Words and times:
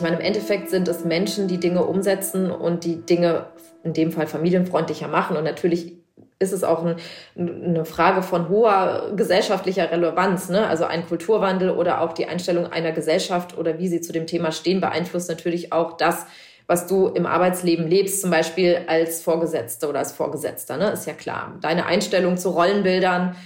Ich 0.00 0.02
meine, 0.02 0.16
im 0.16 0.22
Endeffekt 0.22 0.70
sind 0.70 0.88
es 0.88 1.04
Menschen, 1.04 1.46
die 1.46 1.60
Dinge 1.60 1.84
umsetzen 1.84 2.50
und 2.50 2.84
die 2.84 3.04
Dinge 3.04 3.48
in 3.84 3.92
dem 3.92 4.12
Fall 4.12 4.26
familienfreundlicher 4.26 5.08
machen. 5.08 5.36
Und 5.36 5.44
natürlich 5.44 5.92
ist 6.38 6.54
es 6.54 6.64
auch 6.64 6.82
ein, 6.82 6.96
eine 7.36 7.84
Frage 7.84 8.22
von 8.22 8.48
hoher 8.48 9.12
gesellschaftlicher 9.14 9.90
Relevanz. 9.90 10.48
Ne? 10.48 10.66
Also 10.66 10.86
ein 10.86 11.06
Kulturwandel 11.06 11.68
oder 11.68 12.00
auch 12.00 12.14
die 12.14 12.24
Einstellung 12.24 12.64
einer 12.64 12.92
Gesellschaft 12.92 13.58
oder 13.58 13.78
wie 13.78 13.88
sie 13.88 14.00
zu 14.00 14.14
dem 14.14 14.26
Thema 14.26 14.52
stehen, 14.52 14.80
beeinflusst 14.80 15.28
natürlich 15.28 15.70
auch 15.70 15.98
das, 15.98 16.24
was 16.66 16.86
du 16.86 17.08
im 17.08 17.26
Arbeitsleben 17.26 17.86
lebst, 17.86 18.22
zum 18.22 18.30
Beispiel 18.30 18.80
als 18.86 19.20
Vorgesetzte 19.20 19.86
oder 19.86 19.98
als 19.98 20.12
Vorgesetzter. 20.12 20.78
Ne? 20.78 20.92
Ist 20.92 21.06
ja 21.06 21.12
klar. 21.12 21.58
Deine 21.60 21.84
Einstellung 21.84 22.38
zu 22.38 22.48
Rollenbildern, 22.48 23.36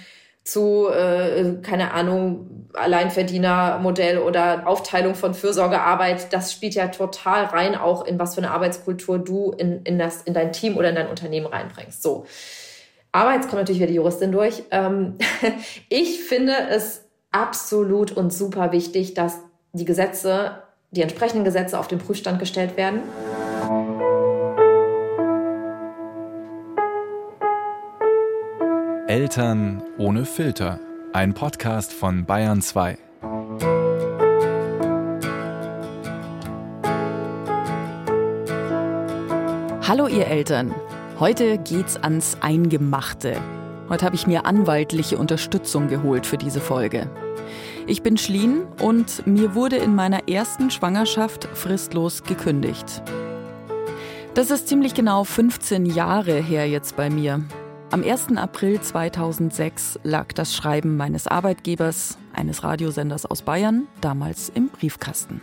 zu, 0.45 0.89
äh, 0.89 1.55
keine 1.63 1.93
Ahnung, 1.93 2.69
Alleinverdienermodell 2.75 4.19
oder 4.19 4.67
Aufteilung 4.67 5.15
von 5.15 5.33
Fürsorgearbeit, 5.33 6.33
das 6.33 6.53
spielt 6.53 6.75
ja 6.75 6.89
total 6.89 7.45
rein, 7.45 7.75
auch 7.77 8.05
in 8.05 8.19
was 8.19 8.35
für 8.35 8.43
eine 8.43 8.51
Arbeitskultur 8.51 9.19
du 9.19 9.53
in, 9.53 9.83
in, 9.85 9.99
das, 9.99 10.23
in 10.23 10.35
dein 10.35 10.53
Team 10.53 10.77
oder 10.77 10.91
in 10.91 10.97
dein 10.97 11.09
Unternehmen 11.09 11.47
reinbringst. 11.47 12.03
So. 12.03 12.27
Aber 13.13 13.33
jetzt 13.33 13.49
kommt 13.49 13.63
natürlich 13.63 13.81
wieder 13.81 13.91
die 13.91 13.95
Juristin 13.95 14.33
durch. 14.33 14.65
Ähm, 14.71 15.17
ich 15.89 16.23
finde 16.25 16.55
es 16.69 17.05
absolut 17.31 18.13
und 18.13 18.33
super 18.33 18.73
wichtig, 18.73 19.15
dass 19.15 19.39
die 19.73 19.85
Gesetze, 19.85 20.63
die 20.91 21.03
entsprechenden 21.03 21.45
Gesetze 21.45 21.79
auf 21.79 21.89
den 21.89 21.99
Prüfstand 21.99 22.39
gestellt 22.39 22.77
werden. 22.77 23.03
Eltern 29.07 29.83
ohne 29.99 30.25
Filter. 30.25 30.81
Ein 31.13 31.35
Podcast 31.35 31.93
von 31.93 32.25
Bayern 32.25 32.63
2. 32.63 32.97
Hallo 39.87 40.07
ihr 40.07 40.27
Eltern. 40.27 40.75
Heute 41.21 41.59
geht's 41.59 41.99
ans 41.99 42.39
Eingemachte. 42.41 43.37
Heute 43.91 44.07
habe 44.07 44.15
ich 44.15 44.27
mir 44.27 44.47
anwaltliche 44.47 45.19
Unterstützung 45.19 45.89
geholt 45.89 46.25
für 46.25 46.39
diese 46.39 46.63
Folge. 46.63 47.11
Ich 47.87 48.03
bin 48.03 48.17
Schlien 48.17 48.63
und 48.81 49.27
mir 49.27 49.55
wurde 49.55 49.77
in 49.77 49.95
meiner 49.95 50.31
ersten 50.31 50.71
Schwangerschaft 50.71 51.45
fristlos 51.53 52.23
gekündigt. 52.23 53.03
Das 54.33 54.51
ist 54.51 54.67
ziemlich 54.67 54.95
genau 54.95 55.25
15 55.25 55.85
Jahre 55.85 56.41
her 56.41 56.67
jetzt 56.67 56.97
bei 56.97 57.11
mir. 57.11 57.43
Am 57.95 58.03
1. 58.03 58.37
April 58.37 58.81
2006 58.81 60.01
lag 60.03 60.33
das 60.33 60.53
Schreiben 60.53 60.97
meines 60.97 61.29
Arbeitgebers, 61.29 62.19
eines 62.33 62.65
Radiosenders 62.65 63.25
aus 63.25 63.43
Bayern, 63.43 63.87
damals 64.01 64.49
im 64.49 64.69
Briefkasten. 64.69 65.43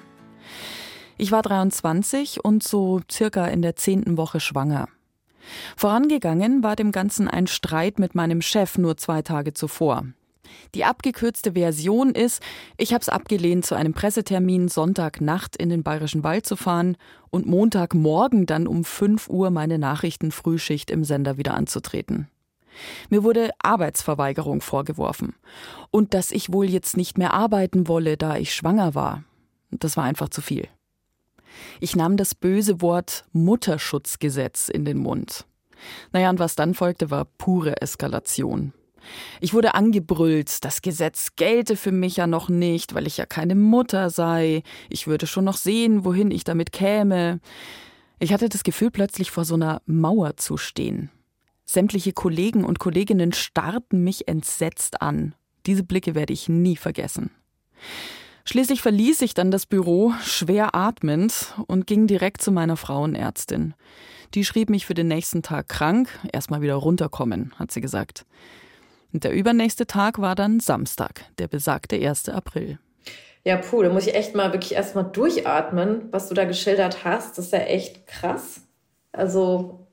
Ich 1.18 1.32
war 1.32 1.44
23 1.44 2.44
und 2.44 2.62
so 2.62 3.00
circa 3.10 3.48
in 3.48 3.62
der 3.62 3.78
zehnten 3.78 4.18
Woche 4.18 4.42
schwanger. 4.42 4.90
Vorangegangen 5.78 6.62
war 6.62 6.76
dem 6.76 6.92
Ganzen 6.92 7.30
ein 7.30 7.48
Streit 7.48 8.00
mit 8.00 8.16
meinem 8.16 8.42
Chef 8.42 8.78
nur 8.78 8.98
zwei 8.98 9.22
Tage 9.22 9.54
zuvor. 9.54 10.04
Die 10.76 10.84
abgekürzte 10.84 11.54
Version 11.54 12.10
ist, 12.10 12.44
ich 12.76 12.92
habe 12.92 13.02
es 13.02 13.08
abgelehnt, 13.08 13.66
zu 13.66 13.76
einem 13.76 13.94
Pressetermin 13.94 14.68
Sonntagnacht 14.68 15.56
in 15.56 15.70
den 15.70 15.84
Bayerischen 15.84 16.26
Wald 16.26 16.46
zu 16.46 16.58
fahren 16.58 16.98
und 17.30 17.46
Montagmorgen 17.46 18.46
dann 18.46 18.68
um 18.68 18.84
5 18.84 19.30
Uhr 19.30 19.52
meine 19.52 19.80
Nachrichtenfrühschicht 19.80 20.92
im 20.92 21.06
Sender 21.06 21.38
wieder 21.38 21.54
anzutreten. 21.54 22.28
Mir 23.10 23.24
wurde 23.24 23.52
Arbeitsverweigerung 23.62 24.62
vorgeworfen 24.62 25.36
und 25.92 26.14
dass 26.14 26.32
ich 26.32 26.52
wohl 26.52 26.70
jetzt 26.70 26.98
nicht 26.98 27.18
mehr 27.18 27.34
arbeiten 27.34 27.88
wolle, 27.88 28.18
da 28.18 28.38
ich 28.38 28.54
schwanger 28.54 28.96
war. 28.96 29.24
Das 29.72 29.98
war 29.98 30.04
einfach 30.04 30.30
zu 30.30 30.42
viel. 30.42 30.68
Ich 31.80 31.96
nahm 31.96 32.18
das 32.18 32.36
böse 32.36 32.82
Wort 32.82 33.26
Mutterschutzgesetz 33.34 34.70
in 34.70 34.86
den 34.86 34.98
Mund. 34.98 35.46
Naja, 36.12 36.30
und 36.30 36.40
was 36.40 36.56
dann 36.56 36.74
folgte, 36.74 37.10
war 37.10 37.26
pure 37.26 37.82
Eskalation. 37.82 38.74
Ich 39.40 39.54
wurde 39.54 39.74
angebrüllt, 39.74 40.64
das 40.64 40.82
Gesetz 40.82 41.36
gelte 41.36 41.76
für 41.76 41.92
mich 41.92 42.18
ja 42.18 42.28
noch 42.28 42.50
nicht, 42.50 42.94
weil 42.94 43.08
ich 43.08 43.18
ja 43.18 43.26
keine 43.26 43.56
Mutter 43.56 44.10
sei. 44.10 44.64
Ich 44.90 45.08
würde 45.08 45.26
schon 45.26 45.46
noch 45.46 45.58
sehen, 45.58 46.06
wohin 46.06 46.30
ich 46.30 46.44
damit 46.44 46.72
käme. 46.72 47.40
Ich 48.20 48.32
hatte 48.32 48.50
das 48.50 48.64
Gefühl, 48.64 48.92
plötzlich 48.92 49.32
vor 49.32 49.46
so 49.46 49.56
einer 49.56 49.82
Mauer 49.88 50.38
zu 50.38 50.58
stehen. 50.58 51.10
Sämtliche 51.72 52.12
Kollegen 52.12 52.66
und 52.66 52.80
Kolleginnen 52.80 53.32
starrten 53.32 54.04
mich 54.04 54.28
entsetzt 54.28 55.02
an. 55.02 55.36
Diese 55.66 55.86
Blicke 55.86 56.16
werde 56.16 56.34
ich 56.34 56.50
nie 56.50 56.76
vergessen. 56.76 57.32
Schließlich 58.44 58.82
verließ 58.82 59.22
ich 59.22 59.36
dann 59.36 59.52
das 59.52 59.66
Büro, 59.66 60.12
schwer 60.22 60.76
atmend, 60.76 61.56
und 61.68 61.88
ging 61.88 62.08
direkt 62.08 62.42
zu 62.42 62.52
meiner 62.52 62.76
Frauenärztin. 62.76 63.74
Die 64.34 64.44
schrieb 64.44 64.70
mich 64.70 64.86
für 64.86 64.96
den 64.96 65.08
nächsten 65.08 65.44
Tag 65.44 65.70
krank, 65.70 66.10
erstmal 66.34 66.60
wieder 66.62 66.76
runterkommen, 66.76 67.54
hat 67.58 67.72
sie 67.72 67.80
gesagt. 67.80 68.26
Und 69.14 69.24
der 69.24 69.32
übernächste 69.32 69.88
Tag 69.88 70.20
war 70.20 70.36
dann 70.36 70.60
Samstag, 70.60 71.24
der 71.38 71.48
besagte 71.48 71.96
1. 71.96 72.28
April. 72.28 72.80
Ja, 73.46 73.56
puh, 73.56 73.82
da 73.82 73.94
muss 73.94 74.08
ich 74.08 74.14
echt 74.14 74.36
mal 74.36 74.52
wirklich 74.52 74.74
erstmal 74.74 75.06
durchatmen, 75.10 76.10
was 76.12 76.28
du 76.28 76.34
da 76.34 76.44
geschildert 76.44 77.06
hast. 77.06 77.38
Das 77.38 77.46
ist 77.46 77.54
ja 77.54 77.60
echt 77.60 78.08
krass. 78.08 78.60
Also, 79.14 79.88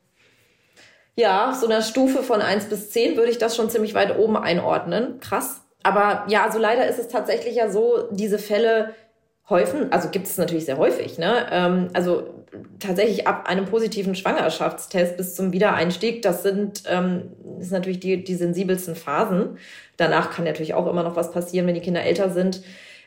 ja, 1.19 1.53
so 1.53 1.67
einer 1.67 1.83
Stufe 1.83 2.23
von 2.23 2.41
1 2.41 2.67
bis 2.67 2.91
10 2.91 3.17
würde 3.17 3.33
ich 3.33 3.39
das 3.39 3.57
schon 3.57 3.69
ziemlich 3.69 3.93
weit 3.93 4.17
oben 4.17 4.37
einordnen. 4.37 5.19
Krass. 5.19 5.63
Aber 5.83 6.25
ja, 6.29 6.45
also 6.45 6.61
leider 6.61 6.87
ist 6.87 7.01
es 7.01 7.09
tatsächlich 7.09 7.57
ja 7.57 7.69
so, 7.71 8.09
diese 8.13 8.39
Fälle 8.39 8.95
häufen, 9.51 9.91
also 9.91 10.11
gibt 10.11 10.27
es 10.27 10.39
natürlich 10.39 10.67
sehr 10.67 10.79
häufig, 10.79 11.19
ne? 11.19 11.47
Ähm, 11.51 11.89
also 11.93 12.45
tatsächlich 12.79 13.27
ab 13.27 13.49
einem 13.49 13.65
positiven 13.65 14.15
Schwangerschaftstest 14.15 15.17
bis 15.17 15.35
zum 15.35 15.53
Wiedereinstieg, 15.53 16.23
das 16.23 16.45
sind 16.45 16.85
ähm, 16.87 17.33
ist 17.59 17.73
natürlich 17.73 17.99
die, 17.99 18.23
die 18.23 18.37
sensibelsten 18.37 18.95
Phasen. 18.95 19.59
Danach 19.97 20.31
kann 20.31 20.45
natürlich 20.45 20.75
auch 20.75 20.87
immer 20.87 21.03
noch 21.03 21.17
was 21.17 21.33
passieren, 21.33 21.67
wenn 21.67 21.75
die 21.75 21.81
Kinder 21.81 22.05
älter 22.05 22.31
sind. 22.31 22.63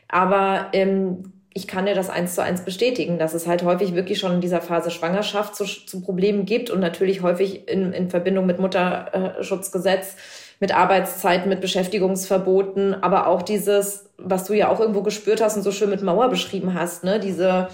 Aber 0.08 0.66
ähm, 0.74 1.32
ich 1.54 1.66
kann 1.66 1.86
dir 1.86 1.94
das 1.94 2.10
eins 2.10 2.34
zu 2.34 2.42
eins 2.42 2.64
bestätigen, 2.64 3.18
dass 3.18 3.34
es 3.34 3.46
halt 3.46 3.62
häufig 3.62 3.94
wirklich 3.94 4.18
schon 4.18 4.32
in 4.32 4.40
dieser 4.40 4.60
Phase 4.60 4.90
Schwangerschaft 4.90 5.54
zu, 5.54 5.64
zu 5.64 6.00
Problemen 6.00 6.46
gibt 6.46 6.70
und 6.70 6.80
natürlich 6.80 7.22
häufig 7.22 7.68
in, 7.68 7.92
in 7.92 8.10
Verbindung 8.10 8.46
mit 8.46 8.58
Mutterschutzgesetz 8.58 10.16
mit 10.62 10.72
Arbeitszeiten, 10.72 11.48
mit 11.48 11.60
Beschäftigungsverboten, 11.60 13.02
aber 13.02 13.26
auch 13.26 13.42
dieses, 13.42 14.08
was 14.16 14.44
du 14.44 14.54
ja 14.54 14.68
auch 14.68 14.78
irgendwo 14.78 15.02
gespürt 15.02 15.42
hast 15.42 15.56
und 15.56 15.64
so 15.64 15.72
schön 15.72 15.90
mit 15.90 16.02
Mauer 16.02 16.28
beschrieben 16.28 16.74
hast, 16.74 17.02
ne, 17.02 17.18
diese, 17.18 17.68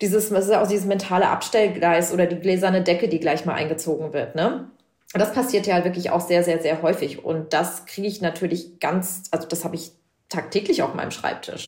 dieses, 0.00 0.32
was 0.32 0.46
ist 0.46 0.54
auch 0.54 0.66
dieses 0.66 0.84
mentale 0.84 1.28
Abstellgleis 1.28 2.12
oder 2.12 2.26
die 2.26 2.40
gläserne 2.40 2.82
Decke, 2.82 3.06
die 3.06 3.20
gleich 3.20 3.44
mal 3.44 3.54
eingezogen 3.54 4.12
wird, 4.12 4.34
ne? 4.34 4.68
Das 5.12 5.32
passiert 5.32 5.68
ja 5.68 5.84
wirklich 5.84 6.10
auch 6.10 6.20
sehr, 6.20 6.42
sehr, 6.42 6.60
sehr 6.60 6.82
häufig. 6.82 7.24
Und 7.24 7.52
das 7.52 7.86
kriege 7.86 8.08
ich 8.08 8.20
natürlich 8.20 8.80
ganz, 8.80 9.22
also 9.30 9.46
das 9.46 9.64
habe 9.64 9.76
ich 9.76 9.92
tagtäglich 10.28 10.82
auf 10.82 10.94
meinem 10.94 11.12
Schreibtisch. 11.12 11.66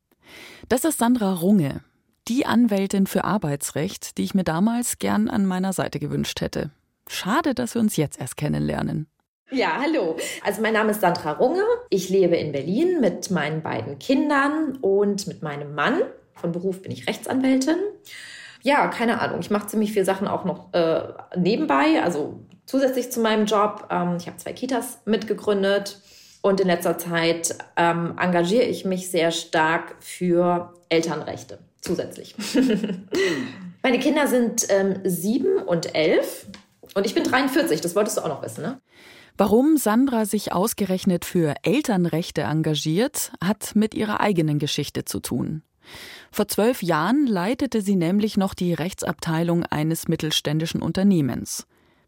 Das 0.68 0.84
ist 0.84 0.98
Sandra 0.98 1.34
Runge, 1.34 1.82
die 2.28 2.46
Anwältin 2.46 3.06
für 3.06 3.24
Arbeitsrecht, 3.24 4.18
die 4.18 4.24
ich 4.24 4.34
mir 4.34 4.44
damals 4.44 4.98
gern 4.98 5.28
an 5.28 5.46
meiner 5.46 5.72
Seite 5.72 5.98
gewünscht 5.98 6.40
hätte. 6.40 6.70
Schade, 7.08 7.54
dass 7.54 7.74
wir 7.74 7.80
uns 7.80 7.96
jetzt 7.96 8.20
erst 8.20 8.36
kennenlernen. 8.36 9.06
Ja, 9.50 9.78
hallo. 9.80 10.16
Also 10.44 10.60
mein 10.60 10.72
Name 10.74 10.90
ist 10.90 11.00
Sandra 11.00 11.32
Runge. 11.32 11.62
Ich 11.88 12.08
lebe 12.08 12.36
in 12.36 12.50
Berlin 12.50 13.00
mit 13.00 13.30
meinen 13.30 13.62
beiden 13.62 13.98
Kindern 14.00 14.76
und 14.80 15.28
mit 15.28 15.42
meinem 15.42 15.74
Mann. 15.74 16.02
Von 16.34 16.50
Beruf 16.50 16.82
bin 16.82 16.90
ich 16.90 17.06
Rechtsanwältin. 17.06 17.76
Ja, 18.62 18.88
keine 18.88 19.20
Ahnung. 19.20 19.38
Ich 19.38 19.50
mache 19.50 19.68
ziemlich 19.68 19.92
viele 19.92 20.04
Sachen 20.04 20.26
auch 20.26 20.44
noch 20.44 20.74
äh, 20.74 21.00
nebenbei, 21.36 22.02
also 22.02 22.40
zusätzlich 22.66 23.12
zu 23.12 23.20
meinem 23.20 23.46
Job. 23.46 23.86
Ähm, 23.90 24.16
ich 24.18 24.26
habe 24.26 24.36
zwei 24.38 24.52
Kitas 24.52 24.98
mitgegründet 25.04 26.00
und 26.42 26.60
in 26.60 26.66
letzter 26.66 26.98
Zeit 26.98 27.56
ähm, 27.76 28.16
engagiere 28.18 28.64
ich 28.64 28.84
mich 28.84 29.10
sehr 29.10 29.30
stark 29.30 29.96
für 30.00 30.72
Elternrechte 30.88 31.58
zusätzlich. 31.80 32.34
Meine 33.82 33.98
Kinder 33.98 34.26
sind 34.26 34.66
ähm, 34.68 35.00
sieben 35.04 35.58
und 35.58 35.94
elf 35.94 36.46
und 36.94 37.06
ich 37.06 37.14
bin 37.14 37.24
43. 37.24 37.80
Das 37.80 37.94
wolltest 37.94 38.16
du 38.16 38.22
auch 38.22 38.28
noch 38.28 38.42
wissen, 38.42 38.62
ne? 38.62 38.80
Warum 39.38 39.76
Sandra 39.76 40.24
sich 40.24 40.54
ausgerechnet 40.54 41.26
für 41.26 41.54
Elternrechte 41.62 42.40
engagiert, 42.40 43.32
hat 43.44 43.72
mit 43.74 43.94
ihrer 43.94 44.20
eigenen 44.20 44.58
Geschichte 44.58 45.04
zu 45.04 45.20
tun. 45.20 45.62
Vor 46.32 46.48
zwölf 46.48 46.82
Jahren 46.82 47.26
leitete 47.26 47.82
sie 47.82 47.96
nämlich 47.96 48.38
noch 48.38 48.54
die 48.54 48.72
Rechtsabteilung 48.72 49.64
eines 49.64 50.08
mittelständischen 50.08 50.80
Unternehmens. 50.80 51.66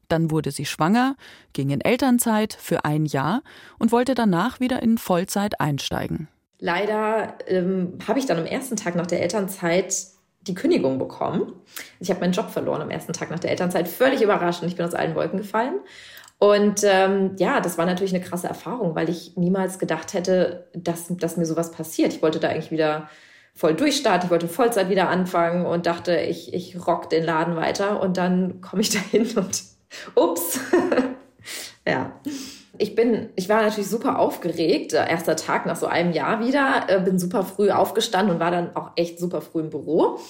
Dann 0.08 0.30
wurde 0.30 0.50
sie 0.50 0.66
schwanger, 0.66 1.16
ging 1.52 1.70
in 1.70 1.80
Elternzeit 1.80 2.56
für 2.58 2.84
ein 2.84 3.06
Jahr 3.06 3.42
und 3.78 3.92
wollte 3.92 4.14
danach 4.14 4.60
wieder 4.60 4.82
in 4.82 4.98
Vollzeit 4.98 5.60
einsteigen. 5.60 6.28
Leider 6.60 7.34
ähm, 7.46 7.98
habe 8.06 8.18
ich 8.18 8.26
dann 8.26 8.38
am 8.38 8.46
ersten 8.46 8.76
Tag 8.76 8.96
nach 8.96 9.06
der 9.06 9.22
Elternzeit 9.22 9.94
die 10.42 10.54
Kündigung 10.54 10.98
bekommen. 10.98 11.52
Ich 12.00 12.10
habe 12.10 12.20
meinen 12.20 12.32
Job 12.32 12.50
verloren 12.50 12.82
am 12.82 12.90
ersten 12.90 13.12
Tag 13.12 13.30
nach 13.30 13.38
der 13.38 13.50
Elternzeit. 13.50 13.86
Völlig 13.86 14.22
überraschend. 14.22 14.70
Ich 14.70 14.76
bin 14.76 14.86
aus 14.86 14.94
allen 14.94 15.14
Wolken 15.14 15.38
gefallen. 15.38 15.80
Und 16.38 16.84
ähm, 16.84 17.34
ja, 17.38 17.60
das 17.60 17.78
war 17.78 17.86
natürlich 17.86 18.14
eine 18.14 18.24
krasse 18.24 18.46
Erfahrung, 18.46 18.94
weil 18.94 19.08
ich 19.08 19.36
niemals 19.36 19.78
gedacht 19.78 20.14
hätte, 20.14 20.68
dass, 20.72 21.06
dass 21.08 21.36
mir 21.36 21.46
sowas 21.46 21.72
passiert. 21.72 22.14
Ich 22.14 22.22
wollte 22.22 22.38
da 22.38 22.48
eigentlich 22.48 22.70
wieder 22.70 23.08
voll 23.54 23.74
durchstarten. 23.74 24.26
Ich 24.26 24.30
wollte 24.30 24.46
Vollzeit 24.46 24.88
wieder 24.88 25.08
anfangen 25.08 25.66
und 25.66 25.86
dachte, 25.86 26.16
ich, 26.16 26.54
ich 26.54 26.86
rock 26.86 27.10
den 27.10 27.24
Laden 27.24 27.56
weiter. 27.56 28.00
Und 28.00 28.16
dann 28.16 28.60
komme 28.60 28.82
ich 28.82 28.90
dahin 28.90 29.26
und 29.36 29.62
ups. 30.14 30.60
ja. 31.86 32.12
Ich 32.80 32.94
bin, 32.94 33.30
ich 33.34 33.48
war 33.48 33.62
natürlich 33.62 33.88
super 33.88 34.18
aufgeregt. 34.18 34.92
Erster 34.92 35.34
Tag 35.34 35.66
nach 35.66 35.76
so 35.76 35.86
einem 35.86 36.12
Jahr 36.12 36.40
wieder. 36.44 36.84
Äh, 36.88 37.00
bin 37.00 37.18
super 37.18 37.42
früh 37.42 37.70
aufgestanden 37.70 38.34
und 38.34 38.40
war 38.40 38.52
dann 38.52 38.76
auch 38.76 38.92
echt 38.94 39.18
super 39.18 39.40
früh 39.40 39.60
im 39.60 39.70
Büro. 39.70 40.20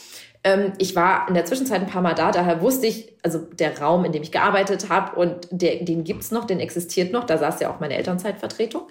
Ähm, 0.44 0.72
ich 0.78 0.94
war 0.96 1.28
in 1.28 1.34
der 1.34 1.44
Zwischenzeit 1.44 1.81
ein 1.81 1.88
paar 1.88 2.02
Mal 2.02 2.14
da, 2.14 2.31
daher 2.31 2.62
wusste 2.62 2.87
ich, 2.87 3.12
also 3.22 3.38
der 3.38 3.78
Raum, 3.81 4.05
in 4.05 4.12
dem 4.12 4.22
ich 4.22 4.32
gearbeitet 4.32 4.88
habe 4.88 5.19
und 5.19 5.49
der, 5.50 5.84
den 5.84 6.05
gibt's 6.05 6.31
noch, 6.31 6.44
den 6.44 6.60
existiert 6.60 7.12
noch. 7.12 7.25
Da 7.25 7.38
saß 7.38 7.60
ja 7.60 7.70
auch 7.70 7.81
meine 7.81 7.96
Elternzeitvertretung. 7.96 8.82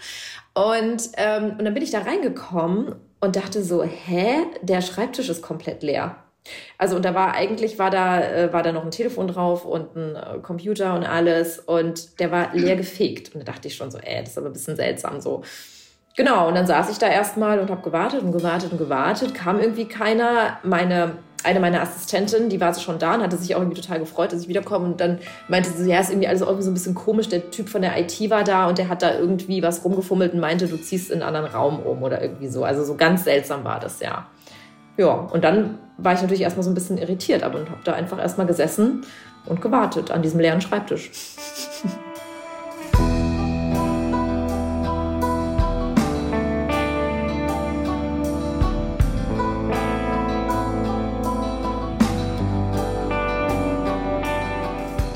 Und, 0.53 1.09
ähm, 1.17 1.55
und 1.57 1.65
dann 1.65 1.73
bin 1.73 1.83
ich 1.83 1.91
da 1.91 1.99
reingekommen 1.99 2.95
und 3.21 3.35
dachte 3.35 3.63
so, 3.63 3.83
hä, 3.83 4.43
der 4.61 4.81
Schreibtisch 4.81 5.29
ist 5.29 5.41
komplett 5.41 5.83
leer. 5.83 6.17
Also 6.77 6.95
und 6.95 7.05
da 7.05 7.13
war 7.13 7.33
eigentlich 7.33 7.79
war 7.79 7.89
da 7.89 8.21
äh, 8.21 8.53
war 8.53 8.63
da 8.63 8.71
noch 8.71 8.83
ein 8.83 8.91
Telefon 8.91 9.27
drauf 9.27 9.65
und 9.65 9.95
ein 9.95 10.15
äh, 10.15 10.39
Computer 10.41 10.93
und 10.95 11.03
alles 11.03 11.59
und 11.59 12.19
der 12.19 12.31
war 12.31 12.53
leer 12.53 12.75
gefegt 12.75 13.33
und 13.33 13.41
da 13.47 13.51
dachte 13.51 13.67
ich 13.67 13.75
schon 13.75 13.91
so, 13.91 13.97
ey, 13.97 14.21
das 14.21 14.31
ist 14.31 14.37
aber 14.37 14.47
ein 14.47 14.53
bisschen 14.53 14.75
seltsam 14.75 15.21
so. 15.21 15.43
Genau 16.15 16.47
und 16.47 16.55
dann 16.55 16.65
saß 16.65 16.89
ich 16.89 16.97
da 16.97 17.07
erstmal 17.07 17.59
und 17.59 17.69
habe 17.69 17.81
gewartet 17.81 18.21
und 18.21 18.31
gewartet 18.31 18.71
und 18.71 18.77
gewartet, 18.77 19.33
kam 19.33 19.59
irgendwie 19.59 19.85
keiner. 19.85 20.57
Meine 20.63 21.17
eine 21.43 21.59
meiner 21.59 21.81
Assistentinnen, 21.81 22.49
die 22.49 22.59
war 22.59 22.73
so 22.73 22.81
schon 22.81 22.99
da 22.99 23.15
und 23.15 23.21
hatte 23.21 23.37
sich 23.37 23.55
auch 23.55 23.59
irgendwie 23.59 23.79
total 23.79 23.99
gefreut, 23.99 24.33
dass 24.33 24.41
ich 24.41 24.47
wiederkomme. 24.47 24.85
Und 24.85 24.99
dann 24.99 25.19
meinte 25.47 25.69
sie, 25.69 25.89
ja, 25.89 25.99
ist 25.99 26.09
irgendwie 26.09 26.27
alles 26.27 26.41
irgendwie 26.41 26.63
so 26.63 26.71
ein 26.71 26.73
bisschen 26.73 26.95
komisch. 26.95 27.29
Der 27.29 27.51
Typ 27.51 27.69
von 27.69 27.81
der 27.81 27.97
IT 27.99 28.29
war 28.29 28.43
da 28.43 28.67
und 28.67 28.77
der 28.77 28.89
hat 28.89 29.01
da 29.01 29.17
irgendwie 29.17 29.61
was 29.61 29.83
rumgefummelt 29.83 30.33
und 30.33 30.39
meinte, 30.39 30.67
du 30.67 30.77
ziehst 30.77 31.11
in 31.11 31.21
einen 31.21 31.35
anderen 31.35 31.53
Raum 31.53 31.79
um 31.79 32.03
oder 32.03 32.21
irgendwie 32.21 32.47
so. 32.47 32.63
Also 32.63 32.83
so 32.83 32.95
ganz 32.95 33.23
seltsam 33.23 33.63
war 33.63 33.79
das, 33.79 33.99
ja. 33.99 34.27
Ja, 34.97 35.13
und 35.13 35.43
dann 35.43 35.77
war 35.97 36.13
ich 36.13 36.21
natürlich 36.21 36.41
erstmal 36.41 36.63
so 36.63 36.69
ein 36.69 36.75
bisschen 36.75 36.97
irritiert, 36.97 37.43
aber 37.43 37.59
habe 37.59 37.81
da 37.83 37.93
einfach 37.93 38.19
erstmal 38.19 38.47
gesessen 38.47 39.05
und 39.45 39.61
gewartet 39.61 40.11
an 40.11 40.21
diesem 40.21 40.39
leeren 40.39 40.61
Schreibtisch. 40.61 41.11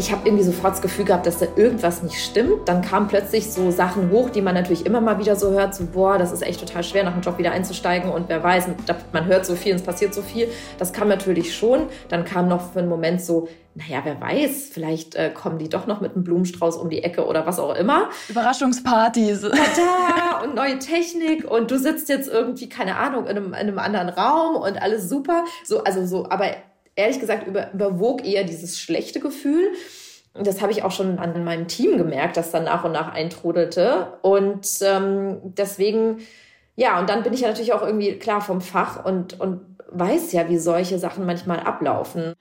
Ich 0.02 0.12
habe 0.12 0.28
irgendwie 0.28 0.44
sofort 0.44 0.74
das 0.74 0.82
Gefühl 0.82 1.06
gehabt, 1.06 1.28
dass 1.28 1.38
da 1.38 1.46
irgendwas 1.56 2.02
nicht 2.02 2.20
stimmt. 2.20 2.68
Dann 2.68 2.82
kamen 2.82 3.08
plötzlich 3.08 3.52
so 3.52 3.70
Sachen 3.70 4.10
hoch, 4.10 4.32
die 4.32 4.42
man 4.42 4.56
natürlich 4.56 4.88
immer 4.88 5.00
mal 5.00 5.20
wieder 5.20 5.36
so 5.36 5.52
hört, 5.52 5.76
so 5.76 5.86
boah, 5.86 6.18
das 6.18 6.32
ist 6.32 6.42
echt 6.42 6.60
total 6.60 6.84
schwer, 6.84 7.04
nach 7.04 7.14
dem 7.14 7.22
Job 7.22 7.38
wieder 7.38 7.52
einzusteigen 7.52 8.10
und 8.10 8.28
wer 8.28 8.42
weiß, 8.42 8.66
man 9.14 9.26
hört 9.28 9.46
so 9.46 9.56
viel 9.56 9.74
und 9.74 9.80
es 9.80 9.86
passiert 9.86 10.16
so 10.16 10.24
viel. 10.24 10.48
Das 10.80 10.92
kam 10.92 11.08
natürlich 11.08 11.56
schon. 11.56 11.82
Dann 12.10 12.26
kam 12.26 12.48
noch 12.48 12.74
für 12.74 12.80
einen 12.80 12.90
Moment 12.90 13.22
so, 13.22 13.48
naja, 13.76 14.02
wer 14.04 14.20
weiß, 14.20 14.72
vielleicht 14.74 15.14
äh, 15.14 15.30
kommen 15.30 15.60
die 15.60 15.70
doch 15.70 15.86
noch 15.86 16.02
mit 16.02 16.16
einem 16.16 16.24
Blumenstrauß 16.24 16.78
um 16.78 16.90
die 16.90 17.04
Ecke 17.04 17.28
oder 17.28 17.46
was 17.46 17.60
auch 17.60 17.76
immer. 17.76 18.10
Überraschungspartys. 18.28 19.42
Tada! 19.42 20.44
Und 20.44 20.56
neue 20.56 20.80
Technik 20.80 21.50
und 21.50 21.70
du 21.70 21.78
sitzt 21.78 22.10
jetzt 22.10 22.28
irgendwie, 22.28 22.68
keine 22.68 22.98
Ahnung, 22.98 23.28
in 23.28 23.38
einem, 23.38 23.48
in 23.50 23.54
einem 23.54 23.78
anderen 23.78 24.10
Raum 24.10 24.56
und 24.56 24.82
alles 24.82 25.08
super. 25.08 25.46
So, 25.64 25.84
also 25.84 26.08
so, 26.08 26.28
aber 26.28 26.48
ehrlich 26.96 27.20
gesagt 27.20 27.48
über, 27.48 27.72
überwog 27.74 28.26
eher 28.26 28.44
dieses 28.44 28.80
schlechte 28.80 29.20
Gefühl. 29.20 29.72
Das 30.34 30.62
habe 30.62 30.72
ich 30.72 30.84
auch 30.84 30.92
schon 30.92 31.20
an 31.20 31.44
meinem 31.44 31.68
Team 31.68 31.98
gemerkt, 31.98 32.38
dass 32.38 32.52
dann 32.52 32.64
nach 32.64 32.84
und 32.84 32.94
nach 32.94 33.14
eintrudelte. 33.14 34.14
Und 34.22 34.68
ähm, 34.82 35.40
deswegen, 35.44 36.20
ja, 36.76 37.00
und 37.00 37.10
dann 37.10 37.24
bin 37.24 37.34
ich 37.34 37.42
ja 37.42 37.50
natürlich 37.50 37.74
auch 37.74 37.82
irgendwie 37.82 38.18
klar 38.18 38.42
vom 38.42 38.62
Fach 38.62 39.04
und, 39.04 39.40
und 39.40 39.62
weiß 39.90 40.32
ja, 40.32 40.48
wie 40.50 40.58
solche 40.58 41.00
Sachen 41.00 41.26
manchmal 41.26 41.60
ablaufen. 41.60 42.34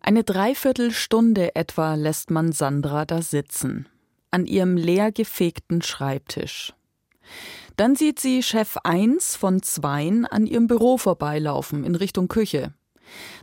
Eine 0.00 0.24
Dreiviertelstunde 0.24 1.54
etwa 1.54 1.94
lässt 1.94 2.30
man 2.30 2.52
Sandra 2.52 3.04
da 3.06 3.22
sitzen, 3.22 3.88
an 4.30 4.46
ihrem 4.46 4.76
leer 4.76 5.12
gefegten 5.12 5.80
Schreibtisch. 5.80 6.74
Dann 7.76 7.96
sieht 7.96 8.20
sie 8.20 8.42
Chef 8.42 8.76
1 8.84 9.36
von 9.36 9.62
2 9.62 10.24
an 10.30 10.46
ihrem 10.46 10.66
Büro 10.66 10.98
vorbeilaufen 10.98 11.84
in 11.84 11.94
Richtung 11.94 12.28
Küche. 12.28 12.74